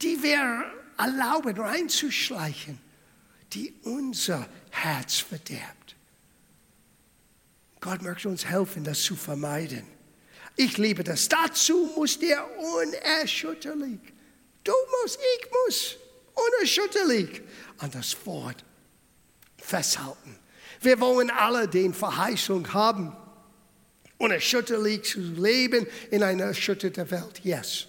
die 0.02 0.22
wir 0.22 0.70
erlauben 0.98 1.58
reinzuschleichen, 1.58 2.78
die 3.54 3.72
unser 3.84 4.46
Herz 4.70 5.16
verderbt. 5.16 5.96
Gott 7.80 8.02
möchte 8.02 8.28
uns 8.28 8.44
helfen, 8.44 8.84
das 8.84 9.02
zu 9.02 9.16
vermeiden. 9.16 9.93
Ich 10.56 10.78
liebe 10.78 11.02
das. 11.02 11.28
Dazu 11.28 11.90
muss 11.96 12.18
der 12.18 12.46
unerschütterlich, 12.58 14.00
du 14.62 14.72
musst, 15.02 15.18
ich 15.38 15.48
muss, 15.50 15.96
unerschütterlich 16.34 17.42
an 17.78 17.90
das 17.90 18.16
Wort 18.24 18.64
festhalten. 19.58 20.38
Wir 20.80 21.00
wollen 21.00 21.30
alle 21.30 21.66
den 21.66 21.94
Verheißung 21.94 22.72
haben. 22.72 23.16
unerschütterlich 24.18 25.02
zu 25.02 25.20
leben 25.20 25.86
in 26.10 26.22
einer 26.22 26.44
erschütterten 26.44 27.10
Welt. 27.10 27.40
Yes. 27.42 27.86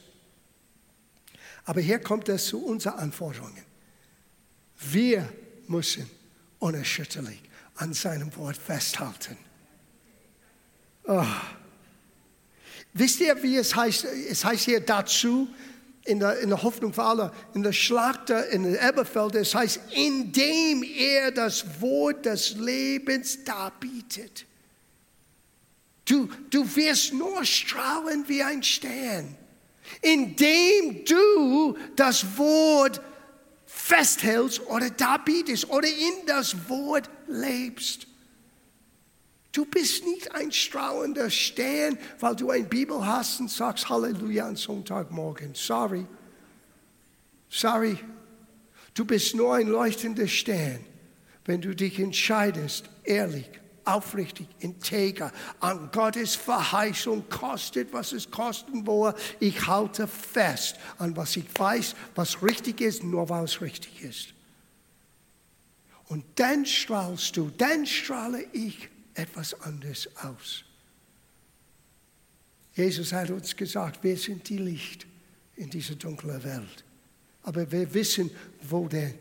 Aber 1.65 1.81
hier 1.81 1.99
kommt 1.99 2.27
es 2.29 2.47
zu 2.47 2.63
unseren 2.65 2.99
Anforderungen. 2.99 3.63
Wir 4.77 5.31
müssen 5.67 6.09
unerschütterlich 6.59 7.41
an 7.75 7.93
seinem 7.93 8.35
Wort 8.35 8.57
festhalten. 8.57 9.37
Oh. 11.03 11.23
Wisst 12.97 13.19
ihr, 13.19 13.43
wie 13.43 13.57
es 13.57 13.75
heißt? 13.75 14.05
Es 14.05 14.45
heißt 14.45 14.63
hier 14.63 14.79
dazu, 14.79 15.49
in 16.05 16.21
der, 16.21 16.39
in 16.39 16.47
der 16.47 16.63
Hoffnung 16.63 16.93
für 16.93 17.03
alle, 17.03 17.31
in 17.53 17.61
der 17.61 17.73
Schlachter, 17.73 18.47
in 18.49 18.63
der 18.63 18.81
Eberfeld, 18.81 19.35
es 19.35 19.53
heißt, 19.53 19.81
indem 19.91 20.81
er 20.81 21.31
das 21.31 21.81
Wort 21.81 22.25
des 22.25 22.55
Lebens 22.55 23.43
darbietet. 23.43 24.45
Du, 26.05 26.29
du 26.49 26.73
wirst 26.77 27.11
nur 27.11 27.43
strahlen 27.43 28.23
wie 28.27 28.41
ein 28.41 28.63
Stern, 28.63 29.35
indem 30.01 31.03
du 31.03 31.77
das 31.97 32.37
Wort 32.37 33.01
festhältst 33.65 34.61
oder 34.67 34.89
darbietest 34.89 35.69
oder 35.69 35.87
in 35.89 36.25
das 36.27 36.69
Wort 36.69 37.09
lebst. 37.27 38.07
Du 39.55 39.63
bist 39.63 40.03
nicht 40.03 40.35
ein 40.35 40.51
strahlender 40.51 41.29
Stern, 41.29 41.97
weil 42.19 42.35
du 42.35 42.49
eine 42.49 42.65
Bibel 42.65 43.05
hast 43.07 43.39
und 43.39 43.49
sagst 43.49 43.87
Halleluja 43.87 44.49
am 44.49 44.57
Sonntagmorgen. 44.57 45.55
Sorry. 45.55 46.05
Sorry. 47.49 47.97
Du 48.93 49.05
bist 49.05 49.33
nur 49.33 49.55
ein 49.55 49.67
leuchtender 49.67 50.27
Stern, 50.27 50.81
wenn 51.45 51.61
du 51.61 51.73
dich 51.73 51.97
entscheidest, 51.99 52.89
ehrlich, 53.05 53.49
aufrichtig, 53.85 54.49
integer, 54.59 55.31
an 55.61 55.89
Gottes 55.93 56.35
Verheißung 56.35 57.29
kostet, 57.29 57.93
was 57.93 58.11
es 58.11 58.29
kosten 58.29 58.85
wolle. 58.85 59.15
Ich 59.39 59.67
halte 59.67 60.05
fest 60.05 60.75
an 60.97 61.15
was 61.15 61.37
ich 61.37 61.45
weiß, 61.57 61.95
was 62.13 62.43
richtig 62.43 62.81
ist, 62.81 63.05
nur 63.05 63.29
weil 63.29 63.45
es 63.45 63.61
richtig 63.61 64.03
ist. 64.03 64.33
Und 66.09 66.25
dann 66.35 66.65
strahlst 66.65 67.37
du, 67.37 67.49
dann 67.57 67.85
strahle 67.85 68.45
ich 68.51 68.89
etwas 69.15 69.59
anderes 69.61 70.09
aus. 70.17 70.63
Jesus 72.73 73.13
hat 73.13 73.31
uns 73.31 73.55
gesagt, 73.55 74.03
wir 74.03 74.17
sind 74.17 74.47
die 74.49 74.57
Licht 74.57 75.07
in 75.55 75.69
dieser 75.69 75.95
dunklen 75.95 76.43
Welt. 76.43 76.83
Aber 77.43 77.71
wir 77.71 77.93
wissen, 77.93 78.29
wo 78.61 78.87
der 78.87 79.13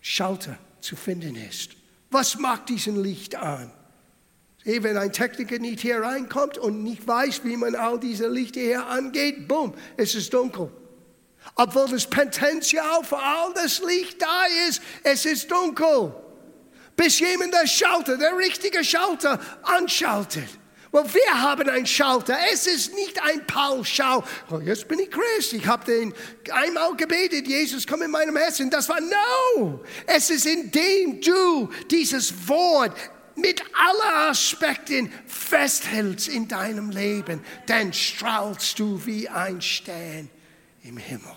Schalter 0.00 0.58
zu 0.80 0.96
finden 0.96 1.36
ist. 1.36 1.72
Was 2.10 2.38
macht 2.38 2.70
diesen 2.70 3.02
Licht 3.02 3.34
an? 3.34 3.70
Wenn 4.64 4.96
ein 4.96 5.12
Techniker 5.12 5.58
nicht 5.58 5.80
hier 5.80 6.00
reinkommt 6.00 6.56
und 6.56 6.82
nicht 6.82 7.06
weiß, 7.06 7.44
wie 7.44 7.56
man 7.56 7.74
all 7.74 7.98
diese 7.98 8.28
Lichter 8.28 8.60
hier 8.60 8.86
angeht, 8.86 9.48
bumm, 9.48 9.74
es 9.96 10.14
ist 10.14 10.32
dunkel. 10.32 10.70
Obwohl 11.56 11.88
das 11.90 12.06
Potenzial 12.08 13.02
für 13.02 13.18
all 13.18 13.52
das 13.54 13.82
Licht 13.82 14.22
da 14.22 14.44
ist, 14.68 14.80
es 15.02 15.26
ist 15.26 15.50
dunkel 15.50 16.14
bis 17.02 17.18
jemand 17.18 17.52
der 17.52 17.66
Schalter, 17.66 18.16
der 18.16 18.36
richtige 18.36 18.84
Schalter, 18.84 19.40
anschaltet. 19.62 20.48
Well, 20.92 21.04
wir 21.12 21.40
haben 21.40 21.68
einen 21.68 21.86
Schalter. 21.86 22.36
Es 22.52 22.66
ist 22.66 22.94
nicht 22.94 23.20
ein 23.22 23.44
Pauschal. 23.46 24.22
Oh, 24.50 24.60
jetzt 24.60 24.86
bin 24.86 25.00
ich 25.00 25.10
Christ. 25.10 25.54
Ich 25.54 25.66
habe 25.66 25.84
den 25.84 26.14
einmal 26.52 26.94
gebetet. 26.94 27.48
Jesus, 27.48 27.86
komm 27.86 28.02
in 28.02 28.10
meinem 28.10 28.36
Herzen. 28.36 28.70
Das 28.70 28.88
war 28.88 29.00
no. 29.00 29.82
Es 30.06 30.30
ist 30.30 30.46
indem 30.46 31.20
du 31.20 31.70
dieses 31.90 32.46
Wort 32.46 32.94
mit 33.34 33.62
allen 33.74 34.30
Aspekten 34.30 35.10
festhältst 35.26 36.28
in 36.28 36.46
deinem 36.46 36.90
Leben, 36.90 37.42
dann 37.66 37.92
strahlst 37.92 38.78
du 38.78 39.04
wie 39.06 39.28
ein 39.28 39.62
Stern 39.62 40.28
im 40.84 40.98
Himmel. 40.98 41.34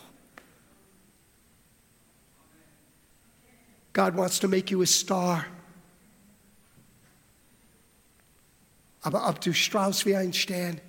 God 3.93 4.13
wants 4.17 4.39
to 4.39 4.49
make 4.49 4.69
you 4.69 4.81
a 4.81 4.85
star. 4.85 5.45
Aber 9.05 9.29
ob 9.29 9.39
du 9.39 9.53
strahlst 9.53 10.07
wie 10.07 10.15
ein 10.15 10.33
Stern, 10.33 10.81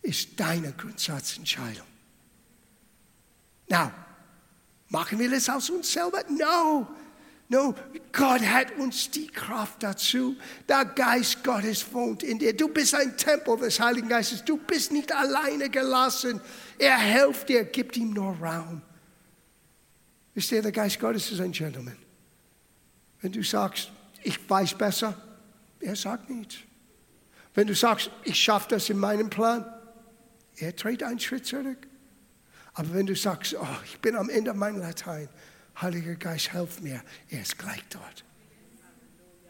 ist 0.00 0.40
deine 0.40 0.72
Grundsatzentscheidung. 0.72 1.86
Now, 3.68 3.92
machen 4.88 5.18
wir 5.18 5.30
das 5.30 5.46
aus 5.50 5.68
uns 5.68 5.92
selber? 5.92 6.22
No. 6.30 6.88
No, 7.50 7.74
Gott 8.12 8.40
hat 8.40 8.72
uns 8.78 9.10
die 9.10 9.26
Kraft 9.26 9.82
dazu. 9.82 10.36
Der 10.66 10.86
Geist 10.86 11.44
Gottes 11.44 11.84
wohnt 11.92 12.22
in 12.22 12.38
dir. 12.38 12.56
Du 12.56 12.68
bist 12.68 12.94
ein 12.94 13.14
Tempel 13.18 13.58
des 13.58 13.78
Heiligen 13.78 14.08
Geistes. 14.08 14.42
Du 14.42 14.56
bist 14.56 14.90
nicht 14.90 15.14
alleine 15.14 15.68
gelassen. 15.68 16.40
Er 16.78 16.96
hilft 16.96 17.50
dir, 17.50 17.64
gibt 17.64 17.98
ihm 17.98 18.14
nur 18.14 18.34
Raum. 18.38 18.80
Wisst 20.32 20.50
ihr, 20.50 20.62
der 20.62 20.72
Geist 20.72 20.98
Gottes 20.98 21.30
ist 21.30 21.40
ein 21.40 21.52
Gentleman. 21.52 21.98
Wenn 23.20 23.32
du 23.32 23.42
sagst, 23.42 23.92
ich 24.22 24.48
weiß 24.48 24.72
besser, 24.74 25.14
er 25.78 25.94
sagt 25.94 26.30
nichts. 26.30 26.56
Wenn 27.56 27.66
du 27.66 27.74
sagst, 27.74 28.10
ich 28.22 28.38
schaffe 28.38 28.68
das 28.68 28.90
in 28.90 28.98
meinem 28.98 29.30
Plan, 29.30 29.64
er 30.56 30.76
tritt 30.76 31.02
einen 31.02 31.18
Schritt 31.18 31.46
zurück. 31.46 31.88
Aber 32.74 32.92
wenn 32.92 33.06
du 33.06 33.16
sagst, 33.16 33.56
oh, 33.58 33.76
ich 33.86 33.98
bin 34.00 34.14
am 34.14 34.28
Ende 34.28 34.52
meiner 34.52 34.78
Latein, 34.78 35.28
Heiliger 35.80 36.14
Geist, 36.16 36.52
helf 36.52 36.80
mir, 36.80 37.02
er 37.30 37.40
ist 37.40 37.58
gleich 37.58 37.82
dort. 37.90 38.24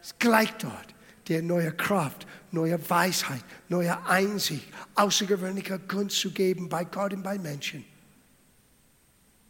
Ist 0.01 0.19
gleich 0.19 0.51
dort. 0.53 0.95
Der 1.27 1.41
neue 1.41 1.73
Kraft, 1.73 2.25
neue 2.51 2.89
Weisheit, 2.89 3.43
neue 3.67 4.05
Einsicht, 4.05 4.65
außergewöhnliche 4.95 5.77
Gunst 5.77 6.19
zu 6.19 6.31
geben 6.31 6.69
bei 6.69 6.85
Gott 6.85 7.11
und 7.11 7.23
bei 7.23 7.37
Menschen. 7.37 7.83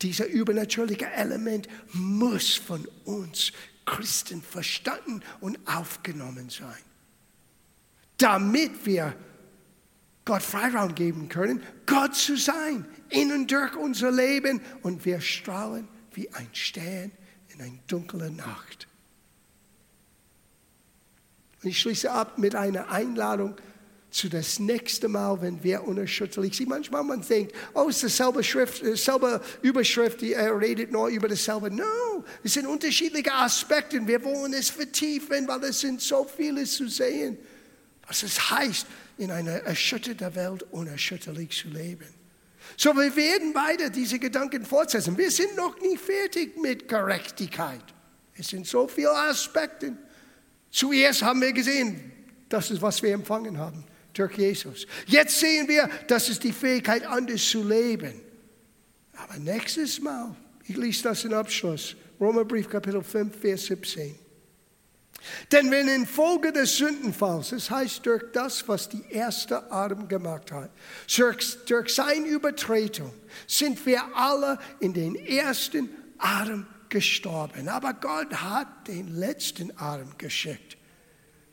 Dieser 0.01 0.25
übernatürliche 0.25 1.11
Element 1.11 1.67
muss 1.93 2.55
von 2.55 2.87
uns 3.05 3.51
Christen 3.85 4.41
verstanden 4.41 5.21
und 5.39 5.59
aufgenommen 5.67 6.49
sein, 6.49 6.77
damit 8.17 8.85
wir 8.85 9.15
Gott 10.25 10.41
Freiraum 10.41 10.93
geben 10.93 11.29
können, 11.29 11.63
Gott 11.85 12.15
zu 12.15 12.35
sein, 12.35 12.85
in 13.09 13.31
und 13.31 13.49
durch 13.49 13.75
unser 13.75 14.11
Leben 14.11 14.61
und 14.81 15.05
wir 15.05 15.21
strahlen 15.21 15.87
wie 16.13 16.29
ein 16.33 16.49
Stern 16.51 17.11
in 17.53 17.61
einer 17.61 17.79
dunklen 17.87 18.35
Nacht. 18.35 18.87
Und 21.63 21.69
ich 21.69 21.79
schließe 21.79 22.11
ab 22.11 22.37
mit 22.37 22.55
einer 22.55 22.91
Einladung 22.91 23.55
zu 24.09 24.29
das 24.29 24.59
nächste 24.59 25.07
Mal, 25.07 25.41
wenn 25.41 25.63
wir 25.63 25.83
unerschütterlich 25.83 26.57
sind. 26.57 26.69
Manchmal 26.69 27.03
man 27.03 27.21
denkt, 27.21 27.53
oh, 27.73 27.87
es 27.89 28.03
ist 28.03 28.17
dieselbe 28.17 28.43
Schrift, 28.43 28.81
dieselbe 28.81 29.41
Überschrift, 29.61 30.21
die 30.21 30.33
redet 30.33 30.91
nur 30.91 31.07
über 31.07 31.27
dasselbe. 31.27 31.69
No, 31.69 32.23
es 32.43 32.53
sind 32.53 32.67
unterschiedliche 32.67 33.33
Aspekte. 33.33 34.05
Wir 34.05 34.23
wollen 34.23 34.53
es 34.53 34.69
vertiefen, 34.69 35.47
weil 35.47 35.63
es 35.65 35.79
sind 35.79 36.01
so 36.01 36.25
viele 36.25 36.63
zu 36.65 36.87
sehen. 36.87 37.37
Was 38.07 38.23
es 38.23 38.51
heißt, 38.51 38.87
in 39.17 39.31
einer 39.31 39.51
erschütterten 39.51 40.35
Welt 40.35 40.63
unerschütterlich 40.71 41.51
zu 41.51 41.69
leben. 41.69 42.07
So, 42.75 42.93
wir 42.95 43.15
werden 43.15 43.53
beide 43.53 43.89
diese 43.89 44.19
Gedanken 44.19 44.65
fortsetzen. 44.65 45.17
Wir 45.17 45.31
sind 45.31 45.55
noch 45.55 45.79
nicht 45.79 45.99
fertig 45.99 46.57
mit 46.57 46.87
Gerechtigkeit. 46.87 47.83
Es 48.35 48.49
sind 48.49 48.67
so 48.67 48.87
viele 48.87 49.11
Aspekte. 49.11 49.93
Zuerst 50.69 51.23
haben 51.23 51.41
wir 51.41 51.53
gesehen, 51.53 52.11
das 52.49 52.69
ist, 52.71 52.81
was 52.81 53.01
wir 53.01 53.13
empfangen 53.13 53.57
haben 53.57 53.83
durch 54.13 54.37
Jesus. 54.37 54.85
Jetzt 55.05 55.39
sehen 55.39 55.67
wir, 55.67 55.89
das 56.07 56.29
ist 56.29 56.43
die 56.43 56.51
Fähigkeit, 56.51 57.05
anders 57.05 57.47
zu 57.47 57.67
leben. 57.67 58.21
Aber 59.15 59.37
nächstes 59.37 59.99
Mal, 59.99 60.35
ich 60.65 60.75
lese 60.75 61.03
das 61.03 61.23
in 61.23 61.33
Abschluss, 61.33 61.95
Römerbrief 62.19 62.69
Kapitel 62.69 63.03
5, 63.03 63.39
Vers 63.39 63.65
17. 63.65 64.26
Denn 65.51 65.71
wenn 65.71 65.87
infolge 65.87 66.51
des 66.51 66.77
Sündenfalls, 66.77 67.49
das 67.49 67.69
heißt 67.69 68.05
durch 68.05 68.23
das, 68.33 68.67
was 68.67 68.87
die 68.89 69.03
erste 69.09 69.71
Adam 69.71 70.07
gemacht 70.07 70.51
hat, 70.51 70.69
durch, 71.15 71.57
durch 71.65 71.93
seine 71.93 72.27
Übertretung, 72.27 73.13
sind 73.47 73.85
wir 73.85 74.03
alle 74.15 74.59
in 74.79 74.93
den 74.93 75.15
ersten 75.15 75.89
Adam 76.17 76.65
gestorben. 76.89 77.67
Aber 77.67 77.93
Gott 77.93 78.33
hat 78.33 78.87
den 78.87 79.07
letzten 79.15 79.75
Adam 79.77 80.17
geschickt. 80.17 80.77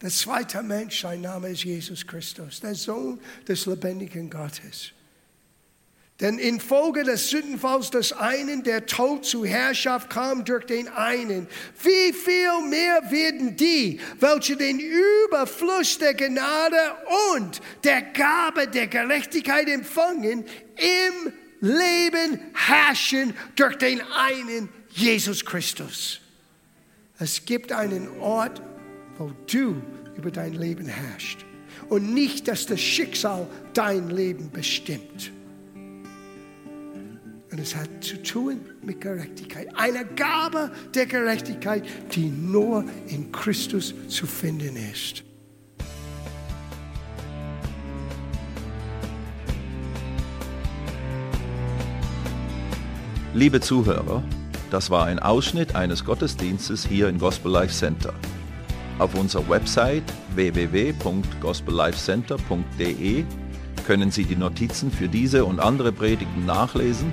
Der 0.03 0.11
zweite 0.11 0.62
Mensch, 0.62 1.01
sein 1.01 1.23
Name 1.23 1.49
ist 1.49 1.65
Jesus 1.65 2.07
Christus, 2.07 2.61
der 2.61 2.75
Sohn 2.75 3.21
des 3.49 3.67
lebendigen 3.67 4.29
Gottes. 4.29 4.93
Denn 6.21 6.39
infolge 6.39 7.03
des 7.03 7.31
Sündenfalls 7.31 7.91
des 7.91 8.12
einen, 8.12 8.62
der 8.62 8.87
Tod 8.87 9.25
zur 9.25 9.47
Herrschaft 9.47 10.11
kam 10.11 10.45
durch 10.45 10.65
den 10.65 10.87
einen, 10.89 11.49
wie 11.83 12.12
viel 12.12 12.69
mehr 12.69 13.11
werden 13.11 13.57
die, 13.57 13.99
welche 14.21 14.57
den 14.57 14.79
Überfluss 14.79 15.99
der 15.99 16.15
Gnade 16.15 16.77
und 17.35 17.61
der 17.83 18.01
Gabe 18.03 18.69
der 18.69 18.87
Gerechtigkeit 18.87 19.69
empfangen, 19.69 20.45
im 20.77 21.33
Leben 21.61 22.41
herrschen 22.55 23.35
durch 23.57 23.77
den 23.77 24.01
einen 24.01 24.69
Jesus 24.91 25.45
Christus. 25.45 26.21
Es 27.19 27.45
gibt 27.45 27.73
einen 27.73 28.09
Ort, 28.21 28.62
wo 29.19 29.33
du 29.51 29.83
über 30.17 30.31
dein 30.31 30.55
Leben 30.55 30.87
herrscht. 30.87 31.45
und 31.89 32.15
nicht, 32.15 32.49
dass 32.49 32.67
das 32.67 32.81
Schicksal 32.81 33.47
dein 33.75 34.09
Leben 34.11 34.51
bestimmt. 34.51 35.33
Und 37.55 37.61
es 37.61 37.77
hat 37.77 38.03
zu 38.03 38.21
tun 38.21 38.63
mit 38.83 39.01
Gerechtigkeit. 39.01 39.69
Eine 39.77 40.05
Gabe 40.05 40.73
der 40.93 41.07
Gerechtigkeit, 41.07 41.85
die 42.11 42.29
nur 42.29 42.85
in 43.07 43.31
Christus 43.31 43.95
zu 44.09 44.27
finden 44.27 44.75
ist. 44.93 45.23
Liebe 53.35 53.61
Zuhörer, 53.61 54.25
das 54.73 54.91
war 54.91 55.07
ein 55.07 55.21
Ausschnitt 55.21 55.77
eines 55.77 56.05
Gottesdienstes 56.05 56.85
hier 56.85 57.09
im 57.09 57.21
Gospel 57.21 57.53
Life 57.53 57.73
Center. 57.73 58.15
Auf 58.99 59.15
unserer 59.15 59.49
Website 59.49 60.03
www.gospellifecenter.de 60.35 63.25
können 63.87 64.11
Sie 64.11 64.25
die 64.25 64.35
Notizen 64.35 64.91
für 64.91 65.07
diese 65.07 65.45
und 65.45 65.61
andere 65.61 65.93
Predigten 65.93 66.47
nachlesen 66.47 67.13